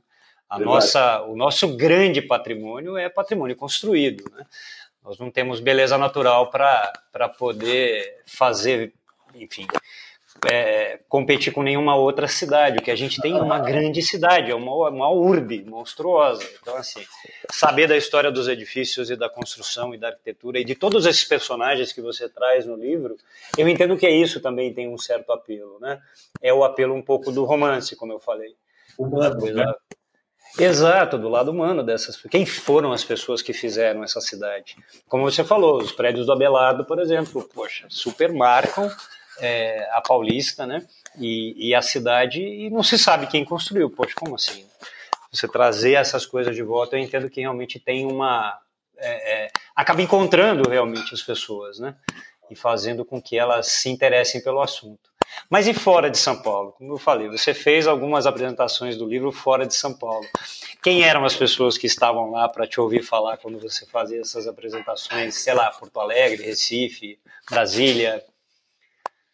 [0.50, 4.24] A nossa, o nosso grande patrimônio é patrimônio construído.
[4.32, 4.46] Né?
[5.04, 8.94] Nós não temos beleza natural para poder fazer,
[9.34, 9.68] enfim,
[10.52, 12.78] é, competir com nenhuma outra cidade.
[12.78, 16.44] O que a gente tem é uma grande cidade, é uma, uma urbe monstruosa.
[16.62, 17.04] Então, assim,
[17.52, 21.24] saber da história dos edifícios e da construção e da arquitetura e de todos esses
[21.24, 23.18] personagens que você traz no livro,
[23.58, 26.02] eu entendo que é isso também tem um certo apelo, né?
[26.42, 28.56] É o apelo um pouco do romance, como eu falei.
[28.98, 29.74] Humano, né?
[30.58, 32.16] Exato, do lado humano dessas.
[32.30, 34.78] Quem foram as pessoas que fizeram essa cidade?
[35.08, 38.90] Como você falou, os prédios do Abelardo, por exemplo, poxa, super marcam
[39.40, 40.86] é, a Paulista, né?
[41.18, 43.90] E, e, a cidade, e não se sabe quem construiu.
[43.90, 44.66] Poxa, como assim?
[45.32, 48.58] Você trazer essas coisas de volta, eu entendo que realmente tem uma.
[48.98, 51.96] É, é, acaba encontrando realmente as pessoas, né?
[52.50, 55.10] E fazendo com que elas se interessem pelo assunto.
[55.50, 56.74] Mas e fora de São Paulo?
[56.74, 60.26] Como eu falei, você fez algumas apresentações do livro fora de São Paulo.
[60.82, 64.48] Quem eram as pessoas que estavam lá para te ouvir falar quando você fazia essas
[64.48, 65.36] apresentações?
[65.36, 67.20] Sei lá, Porto Alegre, Recife,
[67.50, 68.24] Brasília?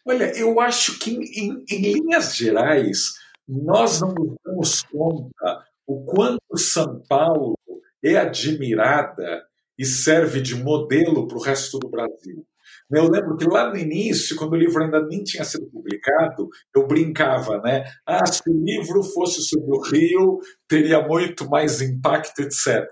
[0.04, 3.14] Olha, eu acho que em, em linhas gerais
[3.48, 7.58] nós não nos damos conta o quanto São Paulo
[8.02, 9.46] é admirada
[9.78, 12.46] e serve de modelo para o resto do Brasil.
[12.92, 16.86] Eu lembro que lá no início, quando o livro ainda nem tinha sido publicado, eu
[16.86, 17.84] brincava, né?
[18.06, 20.38] Ah, se o livro fosse sobre o Rio,
[20.68, 22.86] teria muito mais impacto, etc.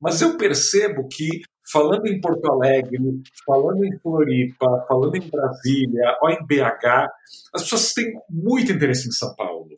[0.00, 1.42] Mas eu percebo que,
[1.72, 2.98] falando em Porto Alegre,
[3.46, 7.08] falando em Floripa, falando em Brasília ou em BH,
[7.54, 9.68] as pessoas têm muito interesse em São Paulo.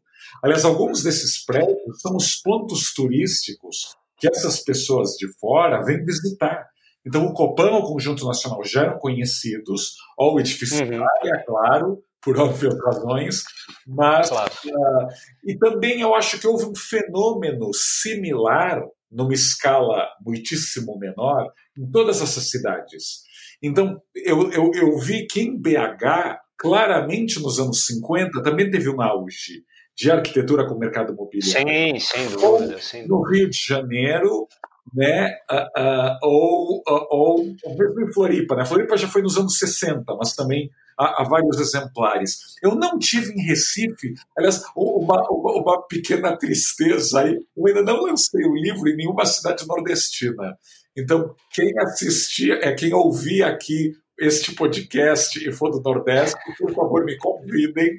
[0.42, 6.68] Aliás, alguns desses prédios são os pontos turísticos que essas pessoas de fora vêm visitar.
[7.06, 11.04] Então, o Copan, o Conjunto Nacional, já eram conhecidos, ou o edifício uhum.
[11.24, 13.42] é claro, por óbvias razões,
[13.86, 14.28] mas.
[14.28, 14.52] Claro.
[14.66, 15.08] Uh,
[15.44, 22.20] e também eu acho que houve um fenômeno similar, numa escala muitíssimo menor, em todas
[22.20, 23.22] essas cidades.
[23.62, 29.00] Então, eu, eu, eu vi que em BH, claramente nos anos 50, também teve um
[29.00, 29.64] auge
[29.96, 31.68] de arquitetura com o mercado imobiliário.
[31.68, 32.78] Sim, sem dúvida.
[32.80, 33.14] Sem dúvida.
[33.14, 34.48] No Rio de Janeiro,
[34.94, 35.36] né?
[35.50, 37.44] Uh, uh, ou, uh, ou,
[37.76, 38.56] mesmo em Floripa.
[38.56, 38.64] Né?
[38.64, 42.38] Floripa já foi nos anos 60, mas também há, há vários exemplares.
[42.62, 48.02] Eu não tive em Recife, aliás, uma, uma, uma, pequena tristeza aí, eu ainda não
[48.02, 50.56] lancei o livro em nenhuma cidade nordestina.
[50.96, 57.04] Então, quem assistia, é quem ouvia aqui este podcast e for do Nordeste, por favor,
[57.06, 57.98] me convidem.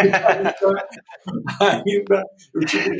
[0.00, 0.88] ainda,
[1.84, 2.24] ainda
[2.54, 2.96] eu tive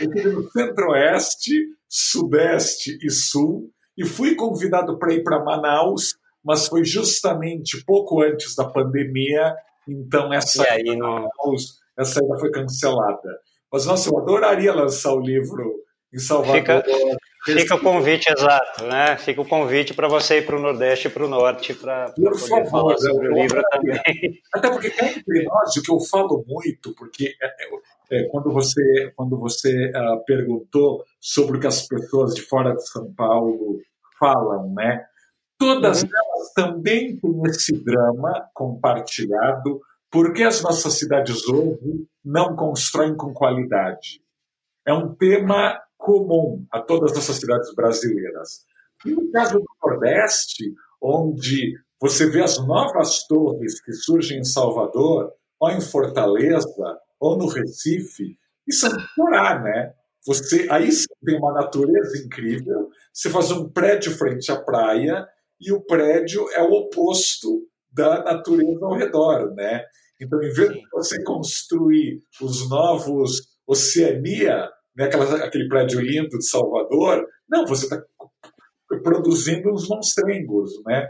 [0.00, 1.54] eu tive no Centro-Oeste,
[1.88, 8.54] Sudeste e Sul, e fui convidado para ir para Manaus, mas foi justamente pouco antes
[8.54, 9.54] da pandemia,
[9.88, 13.40] então essa, aí, Manaus, essa ainda foi cancelada.
[13.72, 15.82] Mas, nossa, eu adoraria lançar o livro
[16.12, 16.54] em Salvador.
[16.56, 16.84] Fica,
[17.44, 19.16] fica o convite, exato, né?
[19.16, 22.38] Fica o convite para você ir para o Nordeste e para o Norte para poder
[22.38, 24.00] favor, falar sobre o livro também.
[24.54, 27.34] Até porque, entre nós, o que eu falo muito, porque
[28.10, 32.86] é, quando você, quando você uh, perguntou sobre o que as pessoas de fora de
[32.88, 33.80] São Paulo
[34.18, 35.04] falam, né?
[35.58, 36.08] Todas uhum.
[36.14, 39.80] elas também têm esse drama compartilhado,
[40.10, 44.20] porque as nossas cidades hoje não constroem com qualidade.
[44.86, 48.64] É um tema comum a todas essas cidades brasileiras.
[49.04, 50.64] E no caso do Nordeste,
[51.00, 57.46] onde você vê as novas torres que surgem em Salvador, ou em Fortaleza, ou no
[57.46, 59.92] Recife, isso é chorar, né?
[60.26, 65.26] Você, aí você tem uma natureza incrível, você faz um prédio frente à praia
[65.60, 69.84] e o prédio é o oposto da natureza ao redor, né?
[70.20, 76.48] Então, em vez de você construir os novos Oceania, né, aquela, aquele prédio lindo de
[76.48, 78.02] Salvador, não, você está
[79.02, 81.06] produzindo uns monstrengos, né?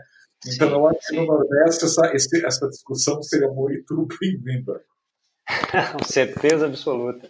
[0.47, 2.13] Então, eu acho que no Nordeste essa,
[2.47, 4.81] essa discussão seria muito bem-vinda.
[6.05, 7.29] Certeza absoluta.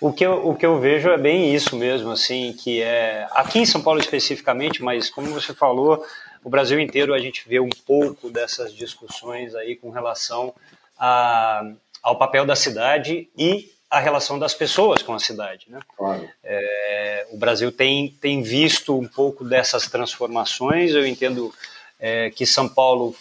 [0.00, 3.60] O que, eu, o que eu vejo é bem isso mesmo, assim, que é aqui
[3.60, 6.04] em São Paulo especificamente, mas como você falou,
[6.42, 10.54] o Brasil inteiro a gente vê um pouco dessas discussões aí com relação
[10.98, 11.62] a,
[12.02, 15.66] ao papel da cidade e a relação das pessoas com a cidade.
[15.68, 15.80] Né?
[15.96, 16.28] Claro.
[16.44, 20.92] É, o Brasil tem, tem visto um pouco dessas transformações.
[20.92, 21.52] Eu entendo
[21.98, 23.14] é, que São Paulo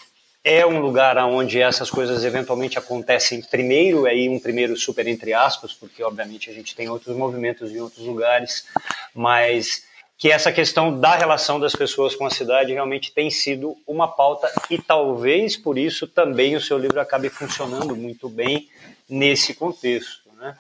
[0.44, 5.74] é um lugar onde essas coisas eventualmente acontecem primeiro, aí um primeiro super entre aspas,
[5.74, 8.66] porque obviamente a gente tem outros movimentos em outros lugares,
[9.14, 9.84] mas
[10.18, 14.52] que essa questão da relação das pessoas com a cidade realmente tem sido uma pauta
[14.70, 18.70] e talvez por isso também o seu livro acabe funcionando muito bem
[19.08, 20.56] nesse contexto, né?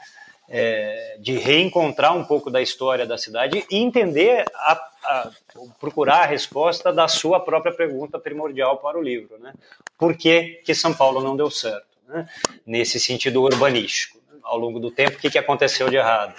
[0.51, 5.31] É, de reencontrar um pouco da história da cidade e entender a a,
[5.79, 9.53] procurar a resposta da sua própria pergunta primordial para o livro, né?
[9.97, 12.27] Por que, que São Paulo não deu certo, né?
[12.65, 14.39] Nesse sentido urbanístico, né?
[14.43, 16.35] ao longo do tempo, o que, que aconteceu de errado?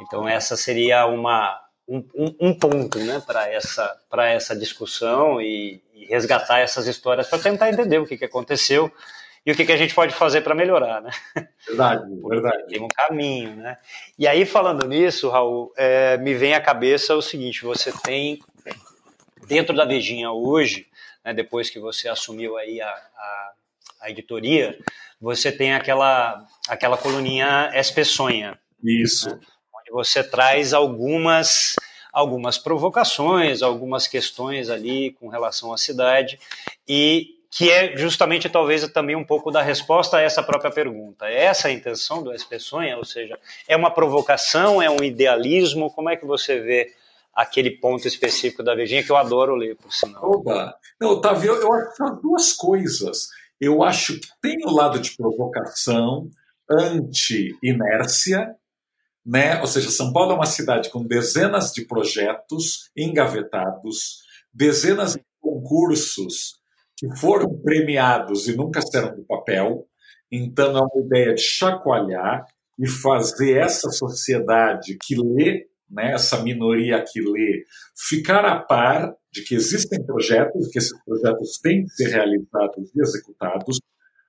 [0.00, 2.04] Então essa seria uma um,
[2.40, 3.96] um, ponto, né, para essa
[4.34, 8.90] essa discussão e, e resgatar essas histórias para tentar entender o que, que aconteceu
[9.46, 11.10] e o que, que a gente pode fazer para melhorar, né?
[11.68, 12.66] Verdade, verdade.
[12.66, 13.78] Tem um caminho, né?
[14.18, 18.40] E aí, falando nisso, Raul, é, me vem à cabeça o seguinte, você tem,
[19.46, 20.88] dentro da Vejinha hoje,
[21.24, 23.52] né, depois que você assumiu aí a, a,
[24.02, 24.76] a editoria,
[25.20, 28.58] você tem aquela, aquela coluninha SP Sonha.
[28.82, 29.30] Isso.
[29.30, 29.38] Né,
[29.74, 31.76] onde você traz algumas
[32.12, 36.38] algumas provocações, algumas questões ali com relação à cidade
[36.88, 41.24] e que é justamente talvez também um pouco da resposta a essa própria pergunta.
[41.24, 42.98] É essa a intenção do SP Sonha?
[42.98, 45.90] Ou seja, é uma provocação, é um idealismo?
[45.90, 46.92] Como é que você vê
[47.34, 50.22] aquele ponto específico da Virgínia que eu adoro ler, por sinal?
[50.22, 50.76] Oba!
[51.00, 53.28] Não, Otávio, eu acho que são duas coisas.
[53.58, 56.28] Eu acho que tem o lado de provocação,
[56.70, 58.54] anti-inércia,
[59.24, 59.62] né?
[59.62, 64.18] ou seja, São Paulo é uma cidade com dezenas de projetos engavetados,
[64.52, 66.65] dezenas de concursos
[66.96, 69.86] que foram premiados e nunca saíram do papel.
[70.30, 72.46] Então, é uma ideia de chacoalhar
[72.78, 77.64] e fazer essa sociedade que lê, né, essa minoria que lê,
[77.96, 83.00] ficar a par de que existem projetos, que esses projetos têm que ser realizados e
[83.00, 83.78] executados,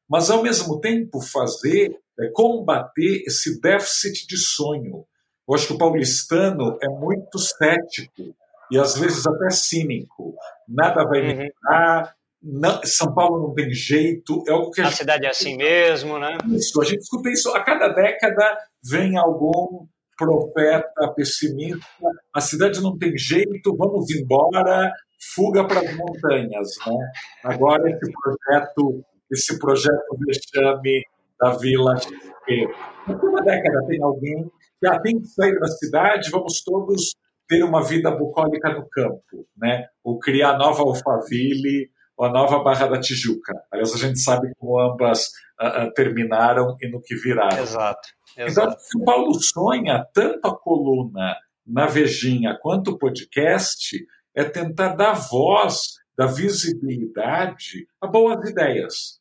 [0.10, 5.06] mas, ao mesmo tempo, fazer, é, combater esse déficit de sonho.
[5.48, 8.36] Eu acho que o paulistano é muito cético
[8.72, 10.34] e, às vezes, até cínico.
[10.68, 11.38] Nada vai uhum.
[11.38, 12.16] melhorar,
[12.48, 14.98] não, São Paulo não tem jeito, é algo que a, a gente...
[15.00, 16.38] cidade é assim mesmo, né?
[16.48, 19.86] Isso, a gente escuta isso a cada década vem algum
[20.18, 21.86] profeta pessimista,
[22.34, 24.92] a cidade não tem jeito, vamos embora,
[25.36, 27.12] fuga para as montanhas, né?
[27.44, 31.04] Agora esse projeto, esse projeto vexame
[31.40, 32.68] da Vila XP.
[33.06, 37.16] Toda década tem alguém que ah, tem que sair da cidade, vamos todos
[37.48, 39.88] ter uma vida bucólica no campo, né?
[40.04, 41.90] Ou criar nova Alphaville,
[42.24, 43.54] a nova Barra da Tijuca.
[43.72, 45.28] Aliás, a gente sabe como ambas
[45.62, 47.64] uh, uh, terminaram e no que viraram.
[47.64, 48.10] Exato.
[48.38, 48.78] Exato.
[48.90, 53.98] Então, o Paulo sonha, tanto a coluna na Vejinha quanto o podcast,
[54.36, 59.20] é tentar dar voz, dar visibilidade a boas ideias.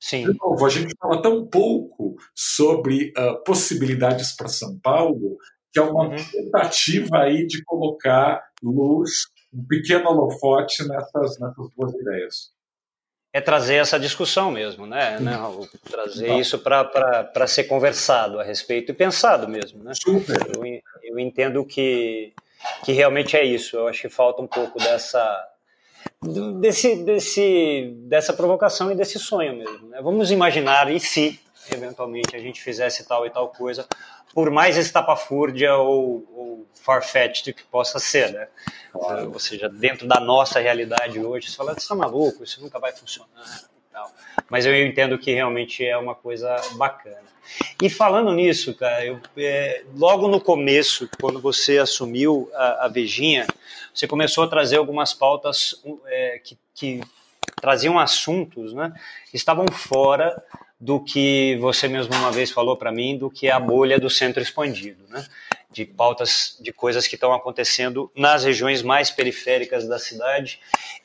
[0.00, 0.26] Sim.
[0.26, 5.36] De novo, a gente fala tão pouco sobre uh, possibilidades para São Paulo
[5.76, 6.16] que é uma uhum.
[6.32, 12.50] tentativa aí de colocar luz um pequeno holofote nessas, nessas duas ideias.
[13.32, 15.68] É trazer essa discussão mesmo, né, né Raul?
[15.90, 16.40] Trazer Não.
[16.40, 19.92] isso para ser conversado a respeito e pensado mesmo, né?
[19.94, 20.38] Super.
[20.56, 20.64] Eu,
[21.02, 22.32] eu entendo que,
[22.84, 23.76] que realmente é isso.
[23.76, 25.52] Eu acho que falta um pouco dessa
[26.60, 29.88] desse, desse, dessa provocação e desse sonho mesmo.
[29.88, 30.00] Né?
[30.02, 31.38] Vamos imaginar e se
[31.74, 33.86] eventualmente a gente fizesse tal e tal coisa,
[34.34, 38.48] por mais estapafúrdia ou, ou farfetched que possa ser, né?
[38.92, 39.32] Claro.
[39.32, 42.92] Ou seja, dentro da nossa realidade hoje, você fala, você está maluco, isso nunca vai
[42.92, 43.30] funcionar.
[44.48, 47.24] Mas eu entendo que realmente é uma coisa bacana.
[47.80, 53.46] E falando nisso, cara, eu, é, logo no começo, quando você assumiu a, a Vejinha,
[53.94, 57.00] você começou a trazer algumas pautas é, que, que
[57.60, 58.92] traziam assuntos, né?
[59.30, 60.42] Que estavam fora
[60.78, 64.10] do que você mesmo uma vez falou para mim, do que é a bolha do
[64.10, 65.26] centro expandido, né?
[65.70, 70.58] de pautas de coisas que estão acontecendo nas regiões mais periféricas da cidade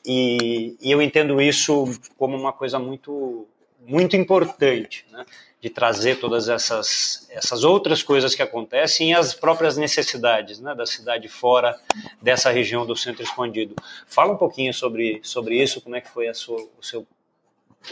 [0.04, 3.46] e, e, eu entendo isso como uma coisa muito
[3.84, 5.24] muito importante, né?
[5.60, 10.74] de trazer todas essas essas outras coisas que acontecem e as próprias necessidades né?
[10.74, 11.78] da cidade fora
[12.20, 13.74] dessa região do centro expandido.
[14.06, 17.06] Fala um pouquinho sobre sobre isso, como é que foi sua, o seu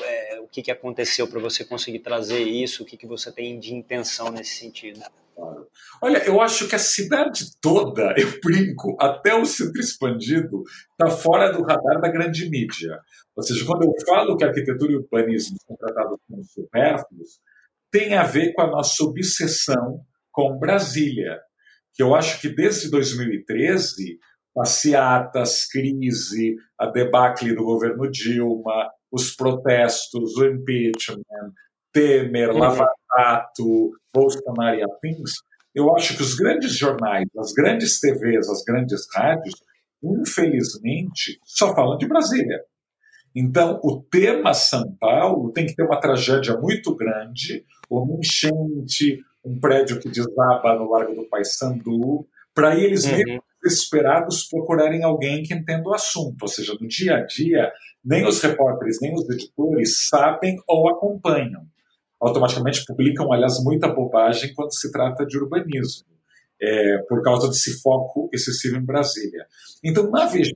[0.03, 2.83] é, o que, que aconteceu para você conseguir trazer isso?
[2.83, 5.01] O que, que você tem de intenção nesse sentido?
[6.03, 10.63] Olha, eu acho que a cidade toda, eu brinco, até o centro expandido,
[10.93, 12.99] está fora do radar da grande mídia.
[13.35, 17.41] Ou seja, quando eu falo que arquitetura e urbanismo são tratados como supérfluos,
[17.91, 21.41] tem a ver com a nossa obsessão com Brasília,
[21.95, 24.19] que eu acho que desde 2013,
[24.55, 31.53] passeatas, crise, a debacle do governo Dilma, os protestos, o impeachment,
[31.93, 32.59] Temer, uhum.
[32.59, 32.87] Lava
[33.17, 35.33] Jato, Bolsonaro e afins,
[35.75, 39.55] eu acho que os grandes jornais, as grandes TVs, as grandes rádios,
[40.03, 42.61] infelizmente, só falam de Brasília.
[43.35, 49.59] Então, o tema São Paulo tem que ter uma tragédia muito grande, uma enchente, um
[49.61, 53.41] prédio que desaba no Largo do Paissandu, para eles uhum.
[53.63, 56.43] desesperados procurarem alguém que entenda o assunto.
[56.43, 57.73] Ou seja, no dia a dia,
[58.05, 61.67] nem os repórteres, nem os editores sabem ou acompanham.
[62.21, 66.07] Automaticamente publicam, aliás, muita bobagem quando se trata de urbanismo,
[66.61, 69.47] é, por causa desse foco excessivo em Brasília.
[69.83, 70.55] Então, na Vejinha,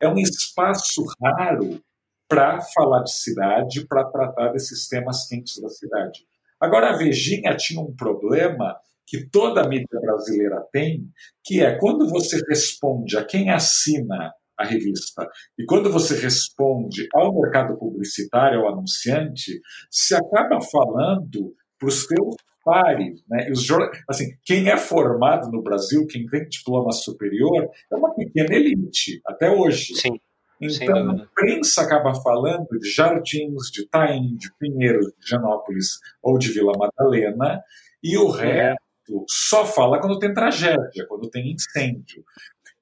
[0.00, 1.80] é um espaço raro
[2.28, 6.26] para falar de cidade, para tratar desses temas quentes da cidade.
[6.60, 11.08] Agora, a Vejinha tinha um problema que toda a mídia brasileira tem,
[11.44, 15.28] que é quando você responde a quem assina a revista.
[15.58, 22.36] E quando você responde ao mercado publicitário, ao anunciante, se acaba falando para os seus
[22.64, 23.22] pares.
[23.28, 23.48] Né?
[23.48, 23.66] E os,
[24.08, 29.48] assim, quem é formado no Brasil, quem tem diploma superior, é uma pequena elite, até
[29.48, 29.94] hoje.
[29.94, 30.18] Sim.
[30.60, 36.50] Então, a imprensa acaba falando de Jardins, de Taim, de Pinheiros, de Janópolis ou de
[36.50, 37.60] Vila Madalena,
[38.02, 38.80] e o resto
[39.28, 42.24] só fala quando tem tragédia, quando tem incêndio.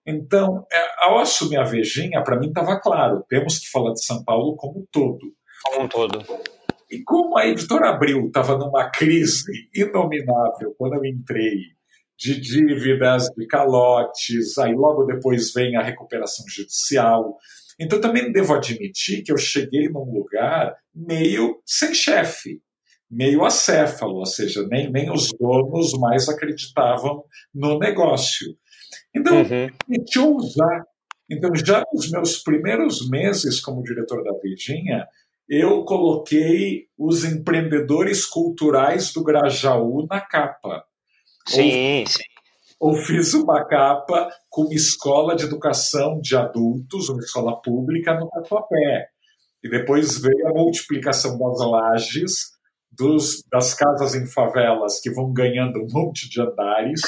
[0.07, 4.23] Então, é, ao assumir a Vejinha, para mim estava claro, temos que falar de São
[4.23, 5.33] Paulo como um todo.
[5.65, 6.25] Como um todo.
[6.91, 11.75] E como a editora Abril estava numa crise inominável quando eu entrei,
[12.17, 17.37] de dívidas, de calotes, aí logo depois vem a recuperação judicial.
[17.81, 22.61] Então também devo admitir que eu cheguei num lugar meio sem chefe,
[23.11, 28.57] meio acéfalo, ou seja, nem, nem os donos mais acreditavam no negócio.
[29.15, 29.71] Então, uhum.
[30.17, 30.85] eu usar.
[31.31, 35.07] Então, já nos meus primeiros meses como diretor da Vidinha,
[35.49, 40.85] eu coloquei os empreendedores culturais do Grajaú na capa.
[41.47, 42.23] Sim, ou, sim.
[42.81, 48.29] Ou fiz uma capa com uma escola de educação de adultos, uma escola pública no
[48.29, 49.09] Tatuapé.
[49.63, 52.55] E depois veio a multiplicação das lajes,
[52.91, 57.01] dos, das casas em favelas que vão ganhando um monte de andares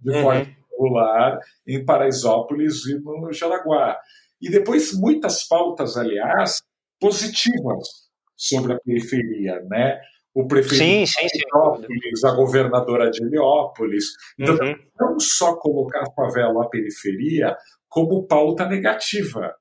[0.00, 0.22] de uhum.
[0.22, 3.96] forma regular em Paraisópolis e no Jaraguá.
[4.40, 6.60] E depois muitas pautas, aliás,
[7.00, 7.88] positivas
[8.36, 10.00] sobre a periferia, né?
[10.34, 14.04] O prefeito sim, sim, de Heliópolis, a governadora de Heliópolis.
[14.38, 14.74] Então, uhum.
[14.98, 17.54] não só colocar a favela à periferia
[17.88, 19.54] como pauta negativa,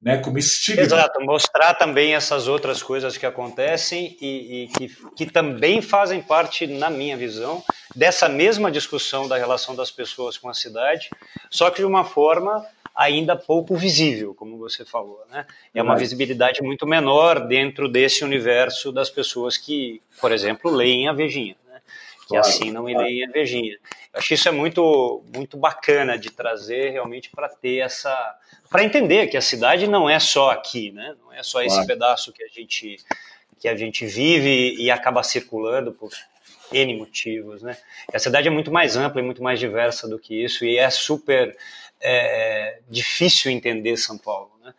[0.00, 0.82] né, como estigma.
[0.82, 6.66] Exato, mostrar também essas outras coisas que acontecem e, e, que, que também fazem parte,
[6.66, 7.62] na minha visão,
[7.94, 11.10] dessa mesma discussão da relação das pessoas com a cidade,
[11.50, 15.46] só que de uma forma ainda pouco visível, como você falou, né?
[15.72, 21.12] É uma visibilidade muito menor dentro desse universo das pessoas que, por exemplo, leem a
[21.12, 21.54] Vejinha,
[22.28, 22.34] né?
[22.34, 23.00] Que claro, assinam claro.
[23.00, 23.72] e leem a Vejinha.
[24.12, 28.38] Eu acho que isso é muito, muito bacana de trazer realmente para ter essa,
[28.70, 31.16] para entender que a cidade não é só aqui, né?
[31.22, 31.86] Não é só esse claro.
[31.86, 32.96] pedaço que a gente
[33.60, 36.10] que a gente vive e acaba circulando por
[36.72, 37.76] N motivos, né?
[38.12, 40.88] A cidade é muito mais ampla e muito mais diversa do que isso e é
[40.90, 41.56] super
[42.00, 44.72] é, difícil entender São Paulo, né?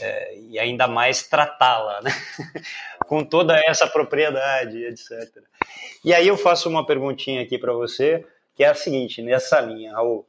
[0.00, 2.10] É, e ainda mais tratá-la, né?
[3.12, 5.44] com toda essa propriedade, etc.
[6.02, 9.92] E aí eu faço uma perguntinha aqui para você, que é a seguinte, nessa linha,
[9.92, 10.26] Raul,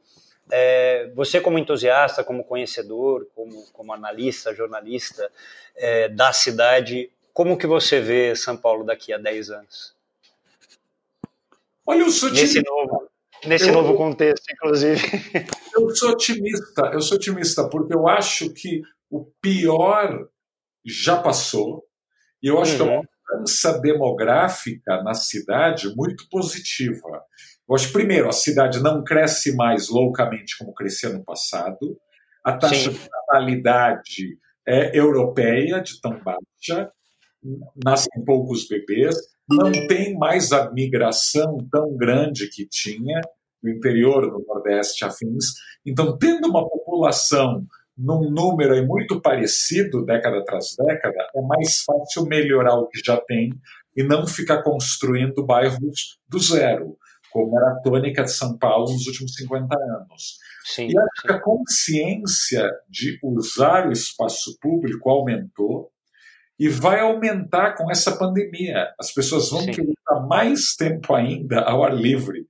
[0.52, 5.32] é, você como entusiasta, como conhecedor, como, como analista, jornalista
[5.74, 9.96] é, da cidade, como que você vê São Paulo daqui a 10 anos?
[11.86, 13.08] Olha, eu sou Nesse novo,
[13.46, 15.00] nesse eu, novo contexto, inclusive.
[15.74, 20.28] Eu sou otimista, eu sou otimista, porque eu acho que o pior
[20.84, 21.82] já passou,
[22.44, 22.76] e eu acho uhum.
[22.76, 23.06] que é uma uhum.
[23.32, 27.22] mudança demográfica na cidade muito positiva.
[27.66, 31.98] Eu acho, primeiro, a cidade não cresce mais loucamente como crescia no passado,
[32.44, 32.98] a taxa Sim.
[32.98, 34.38] de natalidade
[34.68, 36.92] é europeia, de tão baixa,
[37.82, 39.16] nascem poucos bebês,
[39.48, 43.22] não tem mais a migração tão grande que tinha
[43.62, 45.54] no interior do Nordeste afins.
[45.86, 47.66] Então, tendo uma população
[47.96, 53.52] num número muito parecido década tras década, é mais fácil melhorar o que já tem
[53.96, 56.96] e não ficar construindo bairros do zero,
[57.30, 60.38] como era a tônica de São Paulo nos últimos 50 anos.
[60.64, 65.92] Sim, e acho que a consciência de usar o espaço público aumentou,
[66.58, 68.92] e vai aumentar com essa pandemia.
[68.98, 69.72] As pessoas vão Sim.
[69.72, 72.46] querer estar mais tempo ainda ao ar livre.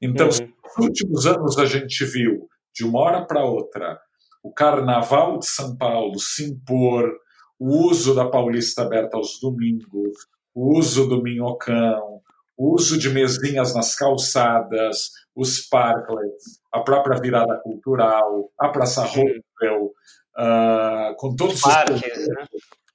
[0.00, 0.52] Então, uhum.
[0.78, 3.98] nos últimos anos a gente viu, de uma hora para outra,
[4.44, 7.10] o Carnaval de São Paulo se impor,
[7.58, 10.18] o uso da Paulista aberta aos domingos,
[10.54, 12.20] o uso do minhocão,
[12.54, 19.92] o uso de mesinhas nas calçadas, os parklets, a própria virada cultural, a Praça Roosevelt,
[20.36, 22.44] uh, com todos os, os parques, né?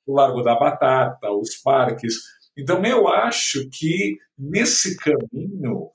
[0.06, 2.14] o Largo da Batata, os parques.
[2.56, 5.90] Então, eu acho que nesse caminho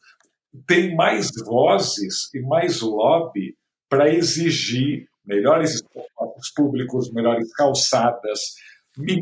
[0.67, 3.57] tem mais vozes e mais lobby
[3.89, 8.41] para exigir melhores espaços públicos, melhores calçadas,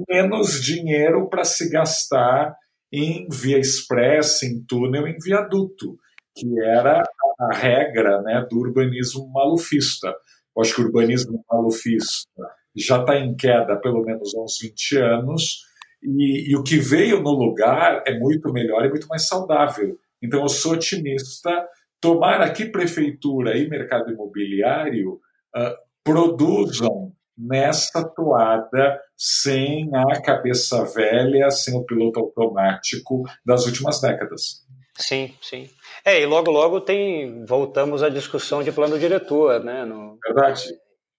[0.09, 2.55] menos dinheiro para se gastar
[2.93, 5.97] em via expressa, em túnel, em viaduto,
[6.37, 7.03] que era
[7.41, 10.09] a regra né, do urbanismo malufista.
[10.55, 12.29] Eu acho que o urbanismo malufista
[12.77, 15.63] já está em queda há pelo menos uns 20 anos,
[16.03, 19.97] e, e, o que veio no lugar é muito melhor e muito mais saudável.
[20.21, 21.65] Então, eu sou otimista.
[22.01, 25.21] Tomara que prefeitura e mercado imobiliário
[25.57, 34.67] uh, produzam nessa toada sem a cabeça velha, sem o piloto automático das últimas décadas.
[34.97, 35.71] Sim, sim.
[36.05, 39.85] É, e logo, logo tem voltamos à discussão de plano diretor, né?
[39.85, 40.19] No...
[40.25, 40.65] Verdade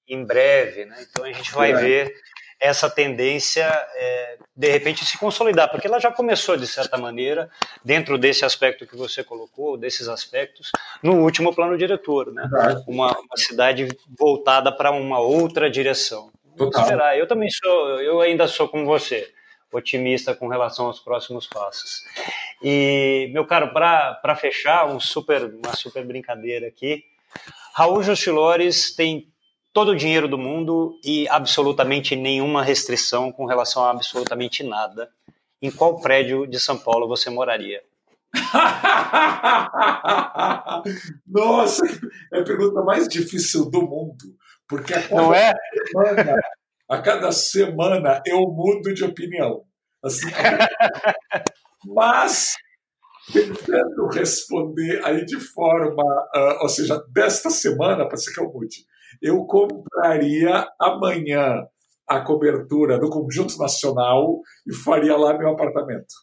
[0.07, 1.05] em breve, né?
[1.09, 1.75] Então a gente vai é.
[1.75, 2.13] ver
[2.59, 7.49] essa tendência é, de repente se consolidar, porque ela já começou de certa maneira
[7.83, 12.47] dentro desse aspecto que você colocou, desses aspectos, no último plano diretor, né?
[12.87, 13.87] Uma, uma cidade
[14.17, 16.31] voltada para uma outra direção.
[16.55, 17.17] Vamos esperar.
[17.17, 19.31] Eu também sou, eu ainda sou como você,
[19.71, 22.03] otimista com relação aos próximos passos.
[22.61, 27.03] E meu caro, para fechar, um super, uma super brincadeira aqui.
[27.73, 29.32] Raul Justilores tem
[29.73, 35.09] todo o dinheiro do mundo e absolutamente nenhuma restrição com relação a absolutamente nada.
[35.61, 37.81] Em qual prédio de São Paulo você moraria?
[41.27, 41.85] Nossa,
[42.31, 44.35] é a pergunta mais difícil do mundo.
[44.67, 45.53] Porque a cada, Não é?
[45.87, 46.35] semana,
[46.89, 49.63] a cada semana eu mudo de opinião.
[50.03, 50.27] Assim,
[51.85, 52.55] mas
[53.31, 58.85] tentando responder aí de forma, uh, ou seja, desta semana, para ser que eu mude,
[59.21, 61.65] eu compraria amanhã
[62.07, 66.13] a cobertura do Conjunto Nacional e faria lá meu apartamento.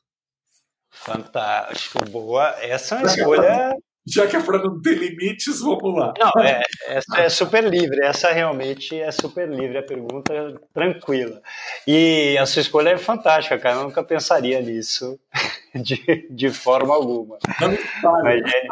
[0.91, 2.49] Fantástico, boa.
[2.61, 3.77] Essa é uma escolha.
[4.13, 6.13] Já que é para não ter limites, vamos lá.
[6.19, 8.01] Não, é, essa é super livre.
[8.03, 9.79] Essa realmente é super livre.
[9.79, 11.41] A pergunta é tranquila.
[11.87, 13.77] E a sua escolha é fantástica, cara.
[13.77, 15.19] Eu nunca pensaria nisso
[15.75, 17.39] de, de forma alguma.
[17.61, 18.67] Não Mas, é...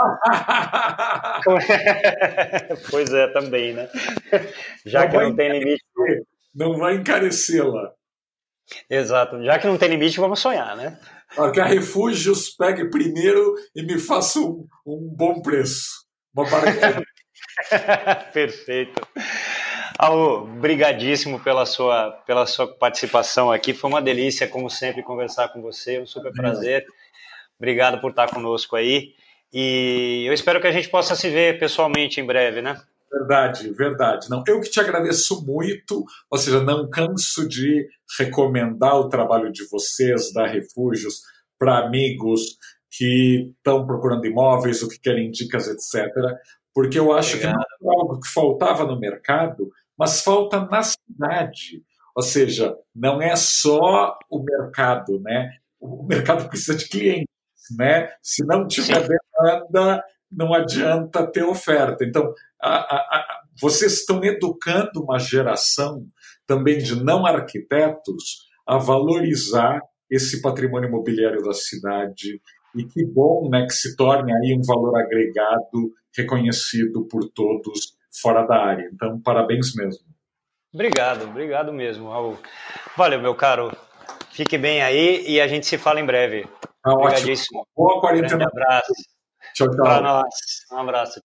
[2.91, 3.89] pois é, também, né?
[4.85, 5.85] Já não que não tem limite.
[6.55, 7.93] Não vai encarecê-la.
[8.91, 9.43] Exato.
[9.45, 10.99] Já que não tem limite, vamos sonhar, né?
[11.35, 16.07] Para que a Refúgios pegue primeiro e me faça um, um bom preço.
[16.35, 16.47] Uma
[18.33, 19.01] Perfeito.
[19.99, 23.75] Alô, brigadíssimo pela sua, pela sua participação aqui.
[23.75, 25.99] Foi uma delícia, como sempre, conversar com você.
[25.99, 26.87] Um super prazer.
[27.59, 29.15] Obrigado por estar conosco aí.
[29.53, 32.81] E eu espero que a gente possa se ver pessoalmente em breve, né?
[33.11, 34.29] Verdade, verdade.
[34.29, 37.89] Não, eu que te agradeço muito, ou seja, não canso de
[38.19, 41.23] recomendar o trabalho de vocês, da Refúgios,
[41.59, 42.57] para amigos
[42.91, 46.13] que estão procurando imóveis ou que querem dicas, etc.
[46.75, 47.55] Porque eu acho Obrigado.
[47.55, 51.83] que não é algo que faltava no mercado, mas falta na cidade.
[52.15, 55.51] Ou seja, não é só o mercado, né?
[55.81, 57.27] O mercado precisa de clientes,
[57.77, 58.11] né?
[58.23, 59.09] Se não tiver Sim.
[59.09, 62.05] demanda, não adianta ter oferta.
[62.05, 66.07] Então, a, a, a, vocês estão educando uma geração
[66.47, 72.41] também de não arquitetos a valorizar esse patrimônio imobiliário da cidade
[72.75, 78.47] e que bom né, que se torne aí um valor agregado reconhecido por todos fora
[78.47, 78.89] da área.
[78.93, 80.05] Então, parabéns mesmo.
[80.73, 82.39] Obrigado, obrigado mesmo, Raul.
[82.97, 83.71] Valeu, meu caro.
[84.31, 86.47] Fique bem aí e a gente se fala em breve.
[86.83, 87.67] Tá Obrigadíssimo.
[87.77, 88.45] Boa quarentena.
[88.45, 88.93] Um abraço.
[89.55, 89.85] Tchau, tchau.
[89.85, 90.35] Para nós.
[90.73, 91.21] Um abraço.